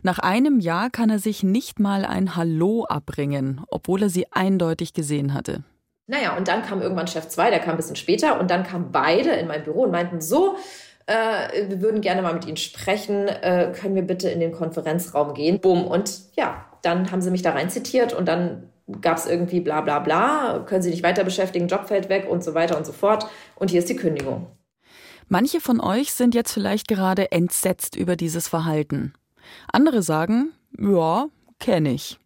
Nach 0.02 0.18
einem 0.18 0.60
Jahr 0.60 0.90
kann 0.90 1.10
er 1.10 1.18
sich 1.18 1.42
nicht 1.42 1.78
mal 1.78 2.04
ein 2.04 2.36
Hallo 2.36 2.84
abbringen, 2.88 3.62
obwohl 3.68 4.02
er 4.02 4.10
sie 4.10 4.26
eindeutig 4.32 4.92
gesehen 4.92 5.34
hatte. 5.34 5.62
Naja, 6.06 6.36
und 6.36 6.48
dann 6.48 6.62
kam 6.62 6.82
irgendwann 6.82 7.06
Chef 7.06 7.28
2, 7.28 7.50
der 7.50 7.60
kam 7.60 7.72
ein 7.72 7.76
bisschen 7.76 7.96
später, 7.96 8.40
und 8.40 8.50
dann 8.50 8.64
kamen 8.64 8.90
beide 8.90 9.30
in 9.30 9.46
mein 9.46 9.62
Büro 9.62 9.82
und 9.82 9.92
meinten 9.92 10.20
so, 10.20 10.56
äh, 11.06 11.68
wir 11.68 11.80
würden 11.80 12.00
gerne 12.00 12.22
mal 12.22 12.34
mit 12.34 12.46
Ihnen 12.46 12.56
sprechen, 12.56 13.28
äh, 13.28 13.72
können 13.78 13.94
wir 13.94 14.02
bitte 14.02 14.28
in 14.28 14.40
den 14.40 14.52
Konferenzraum 14.52 15.34
gehen? 15.34 15.60
Bumm. 15.60 15.84
Und 15.86 16.20
ja, 16.36 16.66
dann 16.82 17.10
haben 17.10 17.20
sie 17.20 17.30
mich 17.30 17.42
da 17.42 17.52
rein 17.52 17.70
zitiert 17.70 18.12
und 18.12 18.26
dann 18.26 18.70
gab 19.00 19.18
es 19.18 19.26
irgendwie 19.26 19.60
bla 19.60 19.80
bla 19.80 20.00
bla, 20.00 20.64
können 20.66 20.82
Sie 20.82 20.90
nicht 20.90 21.02
weiter 21.02 21.24
beschäftigen, 21.24 21.68
Job 21.68 21.86
fällt 21.86 22.08
weg 22.08 22.26
und 22.28 22.42
so 22.42 22.54
weiter 22.54 22.76
und 22.76 22.86
so 22.86 22.92
fort. 22.92 23.26
Und 23.56 23.70
hier 23.70 23.78
ist 23.78 23.88
die 23.88 23.96
Kündigung. 23.96 24.46
Manche 25.28 25.60
von 25.60 25.80
euch 25.80 26.12
sind 26.12 26.34
jetzt 26.34 26.52
vielleicht 26.52 26.88
gerade 26.88 27.30
entsetzt 27.30 27.94
über 27.94 28.16
dieses 28.16 28.48
Verhalten. 28.48 29.14
Andere 29.72 30.02
sagen, 30.02 30.52
ja, 30.78 31.26
kenne 31.58 31.92
ich. 31.92 32.18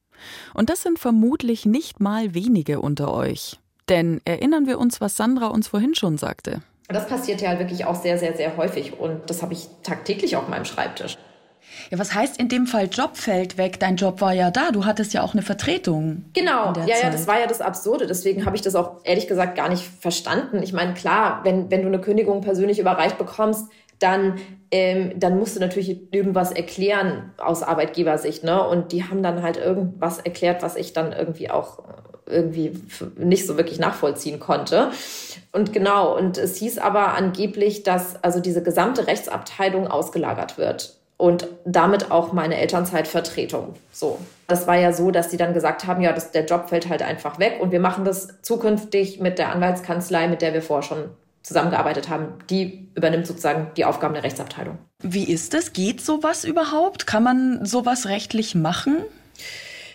Und 0.54 0.70
das 0.70 0.82
sind 0.82 0.98
vermutlich 0.98 1.66
nicht 1.66 2.00
mal 2.00 2.34
wenige 2.34 2.80
unter 2.80 3.12
euch. 3.12 3.58
Denn 3.88 4.20
erinnern 4.24 4.66
wir 4.66 4.78
uns, 4.78 5.00
was 5.00 5.16
Sandra 5.16 5.48
uns 5.48 5.68
vorhin 5.68 5.94
schon 5.94 6.16
sagte. 6.16 6.62
Das 6.88 7.08
passiert 7.08 7.40
ja 7.40 7.58
wirklich 7.58 7.84
auch 7.86 7.94
sehr, 7.94 8.18
sehr, 8.18 8.36
sehr 8.36 8.56
häufig 8.56 8.98
und 8.98 9.28
das 9.28 9.42
habe 9.42 9.54
ich 9.54 9.68
tagtäglich 9.82 10.36
auf 10.36 10.48
meinem 10.48 10.64
Schreibtisch. 10.64 11.16
Ja, 11.90 11.98
was 11.98 12.14
heißt 12.14 12.38
in 12.38 12.48
dem 12.48 12.66
Fall 12.66 12.88
Job 12.90 13.16
fällt 13.16 13.56
weg? 13.58 13.80
Dein 13.80 13.96
Job 13.96 14.20
war 14.20 14.32
ja 14.32 14.50
da, 14.50 14.70
du 14.70 14.84
hattest 14.84 15.12
ja 15.14 15.22
auch 15.22 15.32
eine 15.32 15.42
Vertretung. 15.42 16.24
Genau, 16.34 16.66
ja, 16.66 16.74
Zeit. 16.74 17.02
ja, 17.02 17.10
das 17.10 17.26
war 17.26 17.40
ja 17.40 17.46
das 17.46 17.60
Absurde. 17.60 18.06
Deswegen 18.06 18.46
habe 18.46 18.56
ich 18.56 18.62
das 18.62 18.74
auch 18.74 19.00
ehrlich 19.04 19.26
gesagt 19.26 19.56
gar 19.56 19.68
nicht 19.68 19.82
verstanden. 19.82 20.62
Ich 20.62 20.72
meine, 20.72 20.94
klar, 20.94 21.40
wenn, 21.44 21.70
wenn 21.70 21.82
du 21.82 21.88
eine 21.88 22.00
Kündigung 22.00 22.42
persönlich 22.42 22.78
überreicht 22.78 23.18
bekommst, 23.18 23.68
dann, 23.98 24.38
ähm, 24.70 25.12
dann 25.16 25.38
musst 25.38 25.56
du 25.56 25.60
natürlich 25.60 26.12
irgendwas 26.12 26.52
erklären 26.52 27.32
aus 27.38 27.62
Arbeitgebersicht. 27.62 28.44
Ne? 28.44 28.66
Und 28.66 28.92
die 28.92 29.04
haben 29.04 29.22
dann 29.22 29.42
halt 29.42 29.56
irgendwas 29.56 30.18
erklärt, 30.18 30.62
was 30.62 30.76
ich 30.76 30.92
dann 30.92 31.12
irgendwie 31.12 31.50
auch 31.50 31.82
irgendwie 32.26 32.72
nicht 33.16 33.46
so 33.46 33.56
wirklich 33.56 33.78
nachvollziehen 33.78 34.40
konnte. 34.40 34.90
Und 35.52 35.72
genau, 35.72 36.16
und 36.16 36.38
es 36.38 36.56
hieß 36.56 36.78
aber 36.78 37.14
angeblich, 37.14 37.82
dass 37.82 38.22
also 38.22 38.40
diese 38.40 38.62
gesamte 38.62 39.06
Rechtsabteilung 39.06 39.86
ausgelagert 39.88 40.58
wird 40.58 40.96
und 41.16 41.46
damit 41.64 42.10
auch 42.10 42.32
meine 42.32 42.56
Elternzeitvertretung. 42.56 43.74
So. 43.92 44.18
Das 44.48 44.66
war 44.66 44.76
ja 44.76 44.92
so, 44.92 45.10
dass 45.10 45.30
sie 45.30 45.36
dann 45.36 45.54
gesagt 45.54 45.86
haben, 45.86 46.02
ja, 46.02 46.12
das, 46.12 46.32
der 46.32 46.44
Job 46.44 46.68
fällt 46.68 46.88
halt 46.88 47.02
einfach 47.02 47.38
weg 47.38 47.58
und 47.60 47.72
wir 47.72 47.80
machen 47.80 48.04
das 48.04 48.42
zukünftig 48.42 49.20
mit 49.20 49.38
der 49.38 49.52
Anwaltskanzlei, 49.52 50.28
mit 50.28 50.42
der 50.42 50.54
wir 50.54 50.62
vorher 50.62 50.82
schon 50.82 51.10
zusammengearbeitet 51.44 52.08
haben, 52.08 52.38
die 52.50 52.88
übernimmt 52.96 53.26
sozusagen 53.26 53.70
die 53.76 53.84
Aufgaben 53.84 54.14
der 54.14 54.24
Rechtsabteilung. 54.24 54.78
Wie 55.02 55.30
ist 55.30 55.54
das? 55.54 55.74
Geht 55.74 56.00
sowas 56.00 56.44
überhaupt? 56.44 57.06
Kann 57.06 57.22
man 57.22 57.64
sowas 57.64 58.08
rechtlich 58.08 58.54
machen? 58.54 58.96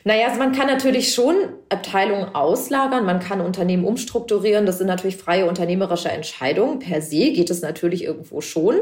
Naja, 0.06 0.27
also 0.27 0.39
man 0.39 0.53
kann 0.53 0.68
natürlich 0.68 1.13
schon 1.13 1.36
Abteilungen 1.70 2.34
auslagern, 2.36 3.06
man 3.06 3.20
kann 3.20 3.41
Unternehmen 3.41 3.84
umstrukturieren. 3.84 4.65
Das 4.65 4.77
sind 4.77 4.88
natürlich 4.88 5.18
freie 5.18 5.48
unternehmerische 5.48 6.10
Entscheidungen. 6.10 6.79
Per 6.79 7.01
se 7.01 7.32
geht 7.32 7.50
es 7.50 7.62
natürlich 7.62 8.03
irgendwo 8.03 8.41
schon. 8.41 8.75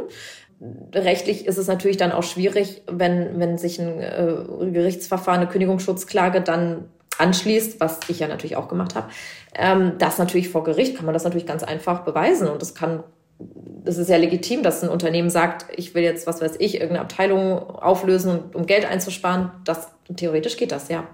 Rechtlich 0.94 1.46
ist 1.46 1.58
es 1.58 1.68
natürlich 1.68 1.98
dann 1.98 2.12
auch 2.12 2.24
schwierig, 2.24 2.82
wenn, 2.88 3.40
wenn 3.40 3.58
sich 3.58 3.80
ein 3.80 4.00
äh, 4.02 4.72
Gerichtsverfahren, 4.72 5.42
eine 5.42 5.50
Kündigungsschutzklage 5.50 6.42
dann 6.42 6.90
anschließt, 7.18 7.80
was 7.80 8.00
ich 8.08 8.20
ja 8.20 8.28
natürlich 8.28 8.56
auch 8.56 8.68
gemacht 8.68 8.96
habe, 8.96 9.10
ähm, 9.56 9.94
das 9.98 10.18
natürlich 10.18 10.50
vor 10.50 10.64
Gericht 10.64 10.96
kann 10.96 11.06
man 11.06 11.14
das 11.14 11.24
natürlich 11.24 11.48
ganz 11.48 11.64
einfach 11.64 12.02
beweisen 12.02 12.48
und 12.48 12.62
das 12.62 12.76
kann 12.76 13.04
das 13.40 13.98
ist 13.98 14.10
ja 14.10 14.18
legitim, 14.18 14.64
dass 14.64 14.84
ein 14.84 14.90
Unternehmen 14.90 15.30
sagt, 15.30 15.66
ich 15.76 15.96
will 15.96 16.04
jetzt, 16.04 16.28
was 16.28 16.42
weiß 16.42 16.56
ich, 16.60 16.76
irgendeine 16.76 17.02
Abteilung 17.02 17.70
auflösen, 17.70 18.40
um 18.54 18.66
Geld 18.66 18.86
einzusparen. 18.86 19.52
Das, 19.64 19.90
theoretisch 20.16 20.58
geht 20.58 20.72
das, 20.72 20.90
ja. 20.90 21.06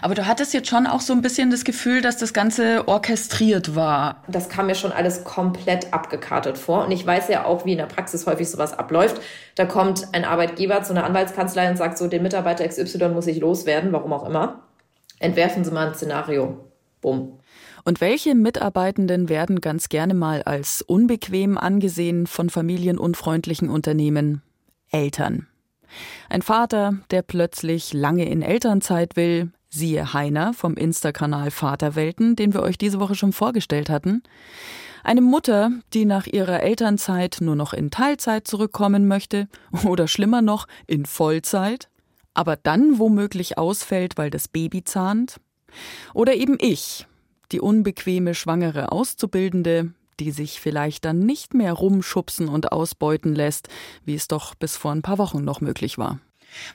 Aber 0.00 0.14
du 0.14 0.26
hattest 0.26 0.54
jetzt 0.54 0.68
schon 0.68 0.86
auch 0.86 1.00
so 1.00 1.12
ein 1.12 1.20
bisschen 1.20 1.50
das 1.50 1.64
Gefühl, 1.64 2.00
dass 2.00 2.16
das 2.16 2.32
Ganze 2.32 2.86
orchestriert 2.86 3.74
war. 3.74 4.22
Das 4.28 4.48
kam 4.48 4.66
mir 4.66 4.76
schon 4.76 4.92
alles 4.92 5.24
komplett 5.24 5.92
abgekartet 5.92 6.58
vor. 6.58 6.84
Und 6.84 6.92
ich 6.92 7.04
weiß 7.04 7.28
ja 7.28 7.44
auch, 7.44 7.64
wie 7.66 7.72
in 7.72 7.78
der 7.78 7.86
Praxis 7.86 8.26
häufig 8.26 8.48
sowas 8.48 8.72
abläuft. 8.78 9.20
Da 9.56 9.66
kommt 9.66 10.08
ein 10.12 10.24
Arbeitgeber 10.24 10.82
zu 10.82 10.92
einer 10.92 11.04
Anwaltskanzlei 11.04 11.68
und 11.68 11.76
sagt 11.76 11.98
so, 11.98 12.06
den 12.06 12.22
Mitarbeiter 12.22 12.66
XY 12.66 13.08
muss 13.08 13.26
ich 13.26 13.40
loswerden, 13.40 13.92
warum 13.92 14.12
auch 14.12 14.26
immer. 14.26 14.62
Entwerfen 15.18 15.64
Sie 15.64 15.70
mal 15.70 15.88
ein 15.88 15.94
Szenario. 15.94 16.70
Bumm. 17.00 17.38
Und 17.84 18.00
welche 18.00 18.34
Mitarbeitenden 18.34 19.28
werden 19.28 19.60
ganz 19.60 19.88
gerne 19.88 20.14
mal 20.14 20.42
als 20.42 20.80
unbequem 20.80 21.58
angesehen 21.58 22.26
von 22.26 22.48
familienunfreundlichen 22.48 23.68
Unternehmen? 23.68 24.42
Eltern. 24.90 25.46
Ein 26.28 26.42
Vater, 26.42 26.94
der 27.10 27.22
plötzlich 27.22 27.92
lange 27.92 28.28
in 28.28 28.42
Elternzeit 28.42 29.16
will, 29.16 29.52
siehe 29.68 30.12
Heiner 30.12 30.54
vom 30.54 30.74
Insta-Kanal 30.76 31.50
Vaterwelten, 31.50 32.36
den 32.36 32.54
wir 32.54 32.62
euch 32.62 32.78
diese 32.78 33.00
Woche 33.00 33.14
schon 33.14 33.32
vorgestellt 33.32 33.90
hatten. 33.90 34.22
Eine 35.02 35.20
Mutter, 35.20 35.70
die 35.92 36.06
nach 36.06 36.26
ihrer 36.26 36.62
Elternzeit 36.62 37.38
nur 37.40 37.56
noch 37.56 37.74
in 37.74 37.90
Teilzeit 37.90 38.48
zurückkommen 38.48 39.06
möchte 39.06 39.48
oder 39.84 40.08
schlimmer 40.08 40.40
noch 40.40 40.66
in 40.86 41.04
Vollzeit, 41.04 41.90
aber 42.34 42.56
dann 42.56 42.98
womöglich 42.98 43.56
ausfällt, 43.58 44.18
weil 44.18 44.30
das 44.30 44.48
Baby 44.48 44.84
zahnt. 44.84 45.40
Oder 46.12 46.34
eben 46.34 46.58
ich, 46.60 47.06
die 47.52 47.60
unbequeme 47.60 48.34
schwangere 48.34 48.92
Auszubildende, 48.92 49.92
die 50.20 50.30
sich 50.30 50.60
vielleicht 50.60 51.04
dann 51.04 51.20
nicht 51.20 51.54
mehr 51.54 51.72
rumschubsen 51.72 52.48
und 52.48 52.72
ausbeuten 52.72 53.34
lässt, 53.34 53.68
wie 54.04 54.14
es 54.14 54.28
doch 54.28 54.54
bis 54.54 54.76
vor 54.76 54.92
ein 54.92 55.02
paar 55.02 55.18
Wochen 55.18 55.44
noch 55.44 55.60
möglich 55.60 55.98
war. 55.98 56.20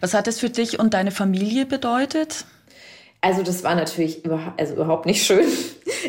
Was 0.01 0.13
hat 0.13 0.27
es 0.27 0.39
für 0.39 0.49
dich 0.49 0.79
und 0.79 0.93
deine 0.93 1.11
Familie 1.11 1.65
bedeutet? 1.65 2.45
Also 3.21 3.43
das 3.43 3.63
war 3.63 3.75
natürlich 3.75 4.23
also 4.57 4.75
überhaupt 4.75 5.05
nicht 5.05 5.23
schön. 5.25 5.45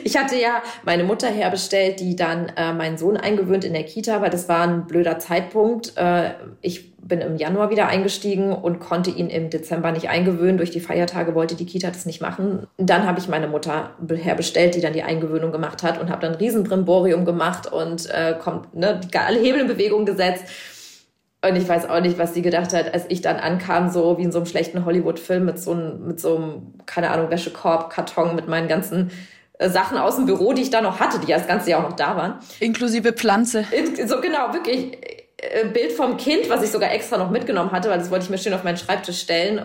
Ich 0.04 0.16
hatte 0.16 0.36
ja 0.36 0.62
meine 0.84 1.02
Mutter 1.02 1.26
herbestellt, 1.26 1.98
die 1.98 2.14
dann 2.14 2.52
äh, 2.56 2.72
meinen 2.72 2.96
Sohn 2.96 3.16
eingewöhnt 3.16 3.64
in 3.64 3.72
der 3.72 3.82
Kita, 3.82 4.22
weil 4.22 4.30
das 4.30 4.48
war 4.48 4.62
ein 4.62 4.86
blöder 4.86 5.18
Zeitpunkt. 5.18 5.96
Äh, 5.96 6.30
ich 6.62 6.94
bin 6.96 7.20
im 7.20 7.36
Januar 7.36 7.70
wieder 7.70 7.88
eingestiegen 7.88 8.52
und 8.52 8.78
konnte 8.78 9.10
ihn 9.10 9.28
im 9.28 9.50
Dezember 9.50 9.90
nicht 9.90 10.08
eingewöhnen. 10.08 10.58
Durch 10.58 10.70
die 10.70 10.80
Feiertage 10.80 11.34
wollte 11.34 11.56
die 11.56 11.66
Kita 11.66 11.88
das 11.88 12.06
nicht 12.06 12.20
machen. 12.20 12.66
Dann 12.78 13.06
habe 13.06 13.18
ich 13.18 13.28
meine 13.28 13.48
Mutter 13.48 13.90
herbestellt, 14.08 14.76
die 14.76 14.80
dann 14.80 14.92
die 14.92 15.02
Eingewöhnung 15.02 15.50
gemacht 15.50 15.82
hat 15.82 16.00
und 16.00 16.08
habe 16.08 16.22
dann 16.22 16.36
Riesenbrimborium 16.36 17.24
gemacht 17.24 17.70
und 17.70 18.08
äh, 18.10 18.36
kommt, 18.40 18.74
ne, 18.74 19.00
alle 19.14 19.40
Hebel 19.40 19.62
in 19.62 19.66
Bewegung 19.66 20.06
gesetzt. 20.06 20.44
Und 21.42 21.56
ich 21.56 21.66
weiß 21.66 21.88
auch 21.88 22.00
nicht, 22.00 22.18
was 22.18 22.34
sie 22.34 22.42
gedacht 22.42 22.74
hat, 22.74 22.92
als 22.92 23.06
ich 23.08 23.22
dann 23.22 23.36
ankam, 23.36 23.88
so 23.88 24.18
wie 24.18 24.24
in 24.24 24.32
so 24.32 24.38
einem 24.38 24.46
schlechten 24.46 24.84
Hollywood-Film 24.84 25.46
mit 25.46 25.58
so 25.58 25.72
einem, 25.72 26.06
mit 26.06 26.20
so 26.20 26.36
einem, 26.36 26.74
keine 26.84 27.10
Ahnung, 27.10 27.30
Wäschekorb, 27.30 27.90
Karton 27.90 28.36
mit 28.36 28.46
meinen 28.46 28.68
ganzen 28.68 29.10
äh, 29.58 29.70
Sachen 29.70 29.96
aus 29.96 30.16
dem 30.16 30.26
Büro, 30.26 30.52
die 30.52 30.62
ich 30.62 30.70
da 30.70 30.82
noch 30.82 31.00
hatte, 31.00 31.18
die 31.18 31.28
ja 31.28 31.38
das 31.38 31.46
ganze 31.46 31.70
Jahr 31.70 31.82
auch 31.82 31.90
noch 31.90 31.96
da 31.96 32.14
waren. 32.16 32.34
Inklusive 32.60 33.14
Pflanze. 33.14 33.64
So 34.06 34.20
genau, 34.20 34.52
wirklich. 34.52 34.98
Äh, 35.38 35.68
Bild 35.68 35.92
vom 35.92 36.18
Kind, 36.18 36.50
was 36.50 36.62
ich 36.62 36.70
sogar 36.70 36.92
extra 36.92 37.16
noch 37.16 37.30
mitgenommen 37.30 37.72
hatte, 37.72 37.88
weil 37.88 37.98
das 37.98 38.10
wollte 38.10 38.24
ich 38.24 38.30
mir 38.30 38.36
schön 38.38 38.52
auf 38.52 38.64
meinen 38.64 38.76
Schreibtisch 38.76 39.20
stellen. 39.20 39.62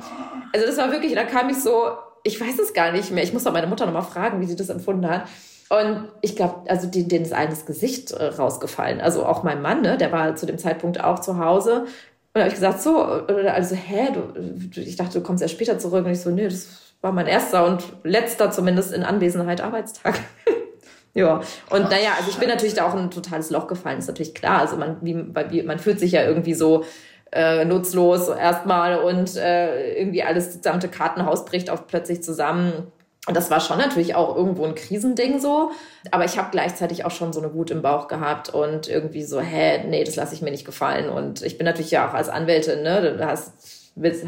Also 0.54 0.66
das 0.66 0.78
war 0.78 0.92
wirklich, 0.92 1.14
da 1.14 1.26
kam 1.26 1.50
ich 1.50 1.62
so, 1.62 1.90
ich 2.24 2.40
weiß 2.40 2.58
es 2.60 2.74
gar 2.74 2.94
nicht 2.94 3.12
mehr. 3.12 3.24
Ich 3.24 3.34
muss 3.34 3.44
doch 3.44 3.52
meine 3.52 3.68
Mutter 3.68 3.86
noch 3.86 3.92
mal 3.92 4.02
fragen, 4.02 4.40
wie 4.40 4.46
sie 4.46 4.56
das 4.56 4.70
empfunden 4.70 5.10
hat. 5.10 5.28
Und 5.70 6.10
ich 6.22 6.36
glaube, 6.36 6.70
also 6.70 6.88
denen, 6.88 7.10
denen 7.10 7.26
ist 7.26 7.34
eines 7.34 7.66
Gesicht 7.66 8.12
äh, 8.12 8.26
rausgefallen. 8.26 9.02
Also 9.02 9.26
auch 9.26 9.44
mein 9.44 9.62
Mann, 9.62 9.82
ne, 9.82 9.98
der 9.98 10.12
war 10.12 10.36
zu 10.36 10.46
dem 10.46 10.58
Zeitpunkt 10.58 11.04
auch 11.04 11.20
zu 11.20 11.40
Hause. 11.40 11.82
Und 11.82 11.90
da 12.34 12.42
habe 12.42 12.50
ich 12.50 12.56
gesagt, 12.56 12.82
so, 12.82 12.98
also, 13.00 13.76
hä, 13.76 14.10
du, 14.14 14.80
ich 14.80 14.96
dachte, 14.96 15.20
du 15.20 15.26
kommst 15.26 15.42
erst 15.42 15.54
später 15.56 15.80
zurück. 15.80 16.06
Und 16.06 16.12
ich 16.12 16.22
so, 16.22 16.30
nee, 16.30 16.44
das 16.44 16.94
war 17.02 17.12
mein 17.12 17.28
erster 17.28 17.66
und 17.66 17.84
letzter 18.04 18.52
zumindest 18.52 18.94
in 18.94 19.04
Anwesenheit 19.04 19.62
Arbeitstag. 19.62 20.20
ja, 21.14 21.42
und 21.70 21.84
naja, 21.90 22.10
also 22.18 22.30
ich 22.30 22.38
bin 22.38 22.50
natürlich 22.50 22.76
da 22.76 22.88
auch 22.88 22.94
in 22.94 23.02
ein 23.02 23.12
totales 23.12 23.50
Loch 23.50 23.68
gefallen, 23.68 24.00
ist 24.00 24.08
natürlich 24.08 24.36
klar. 24.36 24.60
Also 24.60 24.76
man, 24.76 24.98
wie, 25.02 25.16
wie, 25.50 25.64
man 25.64 25.80
fühlt 25.80 26.00
sich 26.00 26.12
ja 26.12 26.24
irgendwie 26.24 26.54
so 26.54 26.84
äh, 27.32 27.66
nutzlos 27.66 28.28
erstmal 28.30 29.00
und 29.00 29.36
äh, 29.36 29.98
irgendwie 30.00 30.24
alles, 30.24 30.48
das 30.48 30.58
gesamte 30.58 30.90
Kartenhaus 30.90 31.46
bricht 31.46 31.70
auch 31.70 31.88
plötzlich 31.88 32.22
zusammen. 32.22 32.92
Und 33.28 33.36
das 33.36 33.50
war 33.50 33.60
schon 33.60 33.80
natürlich 33.80 34.14
auch 34.16 34.36
irgendwo 34.36 34.66
ein 34.66 34.76
Krisending 34.76 35.40
so. 35.40 35.72
Aber 36.12 36.26
ich 36.26 36.38
habe 36.38 36.50
gleichzeitig 36.52 37.06
auch 37.06 37.12
schon 37.12 37.34
so 37.34 37.42
eine 37.42 37.54
Wut 37.54 37.72
im 37.72 37.82
Bauch 37.82 38.08
gehabt 38.08 38.50
und 38.50 38.88
irgendwie 38.88 39.24
so, 39.24 39.40
hä, 39.40 39.84
nee, 39.88 40.04
das 40.04 40.16
lasse 40.16 40.36
ich 40.36 40.42
mir 40.42 40.52
nicht 40.52 40.66
gefallen. 40.66 41.10
Und 41.10 41.42
ich 41.42 41.58
bin 41.58 41.66
natürlich 41.66 41.92
ja 41.92 42.08
auch 42.08 42.14
als 42.14 42.30
Anwältin, 42.30 42.84
ne, 42.84 43.16
da 43.18 43.28
hast, 43.28 43.54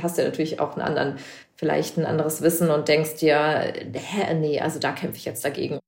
hast 0.01 0.17
du 0.17 0.21
ja 0.21 0.27
natürlich 0.27 0.59
auch 0.59 0.73
einen 0.73 0.81
anderen, 0.81 1.17
vielleicht 1.55 1.97
ein 1.97 2.05
anderes 2.05 2.41
Wissen 2.41 2.71
und 2.71 2.87
denkst 2.87 3.15
dir, 3.15 3.73
hä, 3.93 4.33
nee, 4.33 4.59
also 4.59 4.79
da 4.79 4.91
kämpfe 4.91 5.17
ich 5.17 5.25
jetzt 5.25 5.45
dagegen. 5.45 5.79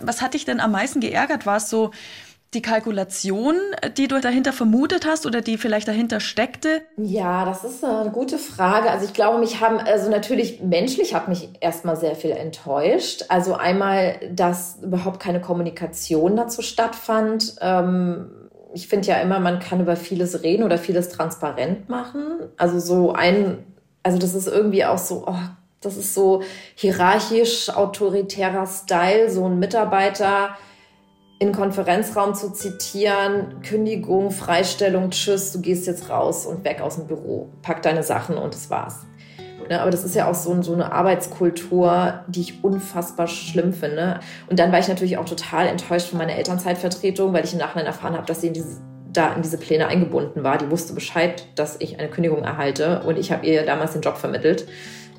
Was 0.00 0.22
hat 0.22 0.34
dich 0.34 0.44
denn 0.44 0.60
am 0.60 0.72
meisten 0.72 1.00
geärgert? 1.00 1.46
War 1.46 1.56
es 1.56 1.68
so, 1.68 1.90
die 2.54 2.62
Kalkulation, 2.62 3.56
die 3.96 4.08
du 4.08 4.20
dahinter 4.20 4.52
vermutet 4.52 5.06
hast 5.06 5.26
oder 5.26 5.40
die 5.40 5.58
vielleicht 5.58 5.88
dahinter 5.88 6.20
steckte? 6.20 6.82
Ja, 6.96 7.44
das 7.44 7.64
ist 7.64 7.84
eine 7.84 8.10
gute 8.10 8.38
Frage. 8.38 8.90
Also 8.90 9.04
ich 9.04 9.12
glaube, 9.12 9.38
mich 9.38 9.60
haben, 9.60 9.78
also 9.78 10.10
natürlich 10.10 10.60
menschlich 10.62 11.14
hat 11.14 11.28
mich 11.28 11.48
erstmal 11.60 11.96
sehr 11.96 12.14
viel 12.14 12.30
enttäuscht. 12.30 13.24
Also 13.28 13.54
einmal, 13.54 14.16
dass 14.32 14.78
überhaupt 14.82 15.20
keine 15.20 15.40
Kommunikation 15.40 16.36
dazu 16.36 16.62
stattfand. 16.62 17.56
Ähm, 17.60 18.30
ich 18.72 18.88
finde 18.88 19.08
ja 19.08 19.16
immer, 19.16 19.40
man 19.40 19.60
kann 19.60 19.80
über 19.80 19.96
vieles 19.96 20.42
reden 20.42 20.64
oder 20.64 20.78
vieles 20.78 21.08
transparent 21.08 21.88
machen. 21.88 22.40
Also 22.56 22.78
so 22.78 23.12
ein, 23.12 23.64
also 24.02 24.18
das 24.18 24.34
ist 24.34 24.48
irgendwie 24.48 24.84
auch 24.84 24.98
so, 24.98 25.24
oh, 25.26 25.38
das 25.80 25.96
ist 25.96 26.14
so 26.14 26.42
hierarchisch 26.74 27.70
autoritärer 27.70 28.66
Style, 28.66 29.30
so 29.30 29.46
ein 29.46 29.58
Mitarbeiter, 29.58 30.56
in 31.44 31.52
Konferenzraum 31.52 32.34
zu 32.34 32.52
zitieren, 32.52 33.60
Kündigung, 33.62 34.30
Freistellung, 34.30 35.10
tschüss, 35.10 35.52
du 35.52 35.60
gehst 35.60 35.86
jetzt 35.86 36.08
raus 36.08 36.46
und 36.46 36.64
weg 36.64 36.80
aus 36.80 36.96
dem 36.96 37.06
Büro, 37.06 37.50
pack 37.60 37.82
deine 37.82 38.02
Sachen 38.02 38.38
und 38.38 38.54
das 38.54 38.70
war's. 38.70 39.04
Ne, 39.68 39.80
aber 39.80 39.90
das 39.90 40.04
ist 40.04 40.14
ja 40.14 40.28
auch 40.28 40.34
so, 40.34 40.60
so, 40.62 40.72
eine 40.72 40.92
Arbeitskultur, 40.92 42.20
die 42.28 42.40
ich 42.40 42.64
unfassbar 42.64 43.26
schlimm 43.26 43.72
finde. 43.72 44.20
Und 44.48 44.58
dann 44.58 44.72
war 44.72 44.78
ich 44.78 44.88
natürlich 44.88 45.16
auch 45.16 45.24
total 45.24 45.66
enttäuscht 45.66 46.08
von 46.08 46.18
meiner 46.18 46.34
Elternzeitvertretung, 46.34 47.32
weil 47.32 47.44
ich 47.44 47.52
im 47.52 47.58
Nachhinein 47.58 47.86
erfahren 47.86 48.14
habe, 48.14 48.26
dass 48.26 48.42
sie 48.42 48.48
in 48.48 48.52
diese, 48.54 48.82
da 49.10 49.32
in 49.32 49.40
diese 49.40 49.56
Pläne 49.56 49.86
eingebunden 49.86 50.44
war. 50.44 50.58
Die 50.58 50.70
wusste 50.70 50.92
Bescheid, 50.92 51.46
dass 51.56 51.76
ich 51.80 51.98
eine 51.98 52.08
Kündigung 52.08 52.42
erhalte 52.42 53.02
und 53.04 53.18
ich 53.18 53.32
habe 53.32 53.46
ihr 53.46 53.64
damals 53.64 53.92
den 53.92 54.02
Job 54.02 54.18
vermittelt. 54.18 54.66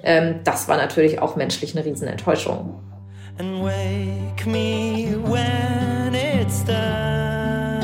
Ähm, 0.03 0.41
das 0.43 0.67
war 0.67 0.77
natürlich 0.77 1.19
auch 1.21 1.35
menschlich 1.35 1.75
eine 1.75 1.85
Riesenenttäuschung. 1.85 2.79
And 3.37 3.63
wake 3.63 4.45
me 4.45 5.17
when 5.25 5.94
it's 6.45 6.63
done. 6.63 7.81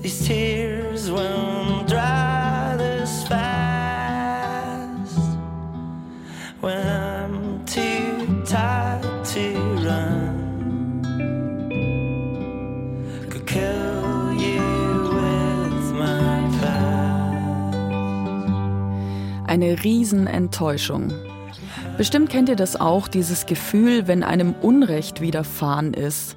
These 0.00 0.26
tears 0.28 1.10
won't 1.10 1.88
dry 1.88 2.76
this 2.78 3.26
fast 3.26 5.18
when 6.60 6.86
I'm 6.86 7.64
too 7.66 8.44
tired 8.44 9.24
to 9.34 9.54
run. 9.86 11.02
Could 13.30 13.46
kill 13.46 14.32
you 14.32 14.62
with 15.18 15.92
my 15.94 16.48
past. 16.60 17.76
Eine 19.48 19.74
Riesenenttäuschung. 19.82 21.25
Bestimmt 21.96 22.28
kennt 22.28 22.50
ihr 22.50 22.56
das 22.56 22.78
auch, 22.78 23.08
dieses 23.08 23.46
Gefühl, 23.46 24.06
wenn 24.06 24.22
einem 24.22 24.52
Unrecht 24.52 25.22
widerfahren 25.22 25.94
ist. 25.94 26.36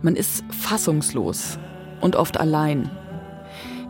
Man 0.00 0.16
ist 0.16 0.42
fassungslos 0.50 1.58
und 2.00 2.16
oft 2.16 2.40
allein. 2.40 2.90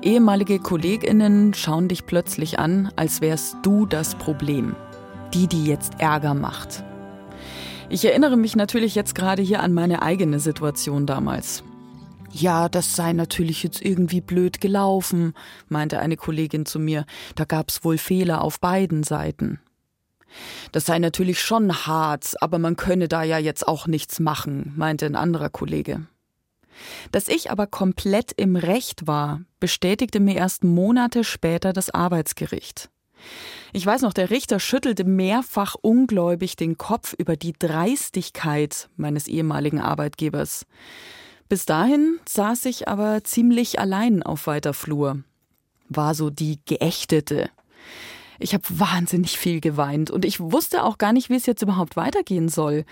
Ehemalige 0.03 0.59
Kolleginnen 0.59 1.55
schauen 1.55 1.87
dich 1.87 2.07
plötzlich 2.07 2.59
an, 2.59 2.91
als 2.97 3.21
wärst 3.21 3.57
du 3.63 3.87
das 3.87 4.17
Problem. 4.17 4.75
Die, 5.33 5.47
die 5.47 5.65
jetzt 5.67 5.95
Ärger 5.99 6.35
macht. 6.35 6.83
Ich 7.89 8.05
erinnere 8.05 8.37
mich 8.37 8.57
natürlich 8.57 8.97
jetzt 8.97 9.15
gerade 9.15 9.43
hier 9.43 9.63
an 9.63 9.73
meine 9.73 10.03
eigene 10.03 10.41
Situation 10.41 11.07
damals. 11.07 11.63
Ja, 12.33 12.69
das 12.69 12.97
sei 12.97 13.13
natürlich 13.13 13.63
jetzt 13.63 13.81
irgendwie 13.81 14.21
blöd 14.21 14.61
gelaufen, 14.61 15.35
meinte 15.69 16.01
eine 16.01 16.17
Kollegin 16.17 16.67
zu 16.67 16.81
mir. 16.81 17.05
Da 17.37 17.45
gab's 17.45 17.85
wohl 17.85 17.97
Fehler 17.97 18.43
auf 18.43 18.59
beiden 18.59 19.05
Seiten. 19.05 19.61
Das 20.73 20.87
sei 20.87 20.99
natürlich 20.99 21.41
schon 21.41 21.87
hart, 21.87 22.35
aber 22.41 22.59
man 22.59 22.77
könne 22.77 23.09
da 23.09 23.23
ja 23.23 23.39
jetzt 23.39 23.67
auch 23.67 23.87
nichts 23.87 24.21
machen, 24.21 24.73
meinte 24.77 25.07
ein 25.07 25.17
anderer 25.17 25.51
Kollege. 25.51 26.07
Dass 27.13 27.29
ich 27.29 27.51
aber 27.51 27.67
komplett 27.67 28.33
im 28.33 28.57
Recht 28.57 29.07
war, 29.07 29.41
bestätigte 29.61 30.21
mir 30.21 30.37
erst 30.37 30.65
Monate 30.65 31.25
später 31.25 31.73
das 31.73 31.91
Arbeitsgericht. 31.91 32.91
Ich 33.73 33.85
weiß 33.85 34.03
noch, 34.03 34.13
der 34.13 34.31
Richter 34.31 34.61
schüttelte 34.61 35.05
mehrfach 35.05 35.75
ungläubig 35.81 36.57
den 36.57 36.79
Kopf 36.79 37.15
über 37.15 37.37
die 37.37 37.55
Dreistigkeit 37.59 38.89
meines 38.97 39.27
ehemaligen 39.27 39.81
Arbeitgebers. 39.81 40.67
Bis 41.49 41.65
dahin 41.65 42.19
saß 42.29 42.65
ich 42.67 42.89
aber 42.89 43.25
ziemlich 43.25 43.79
allein 43.79 44.23
auf 44.23 44.47
weiter 44.47 44.75
Flur, 44.75 45.23
war 45.89 46.15
so 46.15 46.31
die 46.31 46.59
Geächtete, 46.67 47.51
ich 48.39 48.55
habe 48.55 48.65
wahnsinnig 48.69 49.39
viel 49.39 49.61
geweint 49.61 50.11
und 50.11 50.25
ich 50.25 50.41
wusste 50.41 50.85
auch 50.85 50.99
gar 50.99 51.13
nicht, 51.13 51.31
wie 51.31 51.37
es 51.37 51.47
jetzt 51.47 51.63
überhaupt 51.63 51.97
weitergehen 51.97 52.49
soll. 52.49 52.85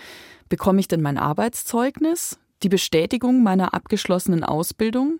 Bekomme 0.49 0.79
ich 0.79 0.87
denn 0.87 1.01
mein 1.01 1.17
Arbeitszeugnis? 1.17 2.39
Die 2.63 2.69
Bestätigung 2.69 3.43
meiner 3.43 3.73
abgeschlossenen 3.73 4.43
Ausbildung? 4.43 5.19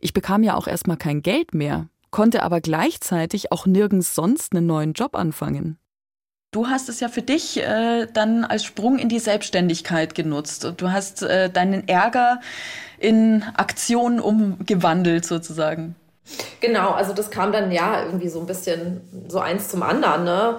Ich 0.00 0.12
bekam 0.12 0.42
ja 0.42 0.54
auch 0.54 0.66
erstmal 0.66 0.96
kein 0.96 1.22
Geld 1.22 1.54
mehr, 1.54 1.88
konnte 2.10 2.42
aber 2.42 2.60
gleichzeitig 2.60 3.52
auch 3.52 3.66
nirgends 3.66 4.14
sonst 4.14 4.54
einen 4.54 4.66
neuen 4.66 4.92
Job 4.92 5.16
anfangen. 5.16 5.78
Du 6.52 6.68
hast 6.68 6.88
es 6.88 7.00
ja 7.00 7.08
für 7.08 7.22
dich 7.22 7.60
äh, 7.60 8.06
dann 8.12 8.44
als 8.44 8.62
Sprung 8.62 9.00
in 9.00 9.08
die 9.08 9.18
Selbstständigkeit 9.18 10.14
genutzt. 10.14 10.72
Du 10.76 10.92
hast 10.92 11.22
äh, 11.22 11.50
deinen 11.50 11.88
Ärger 11.88 12.40
in 13.00 13.42
Aktion 13.56 14.20
umgewandelt 14.20 15.24
sozusagen. 15.24 15.96
Genau, 16.60 16.90
also 16.90 17.12
das 17.12 17.30
kam 17.30 17.52
dann 17.52 17.70
ja 17.70 18.04
irgendwie 18.04 18.28
so 18.28 18.40
ein 18.40 18.46
bisschen 18.46 19.00
so 19.28 19.38
eins 19.38 19.68
zum 19.68 19.82
anderen, 19.82 20.24
ne? 20.24 20.58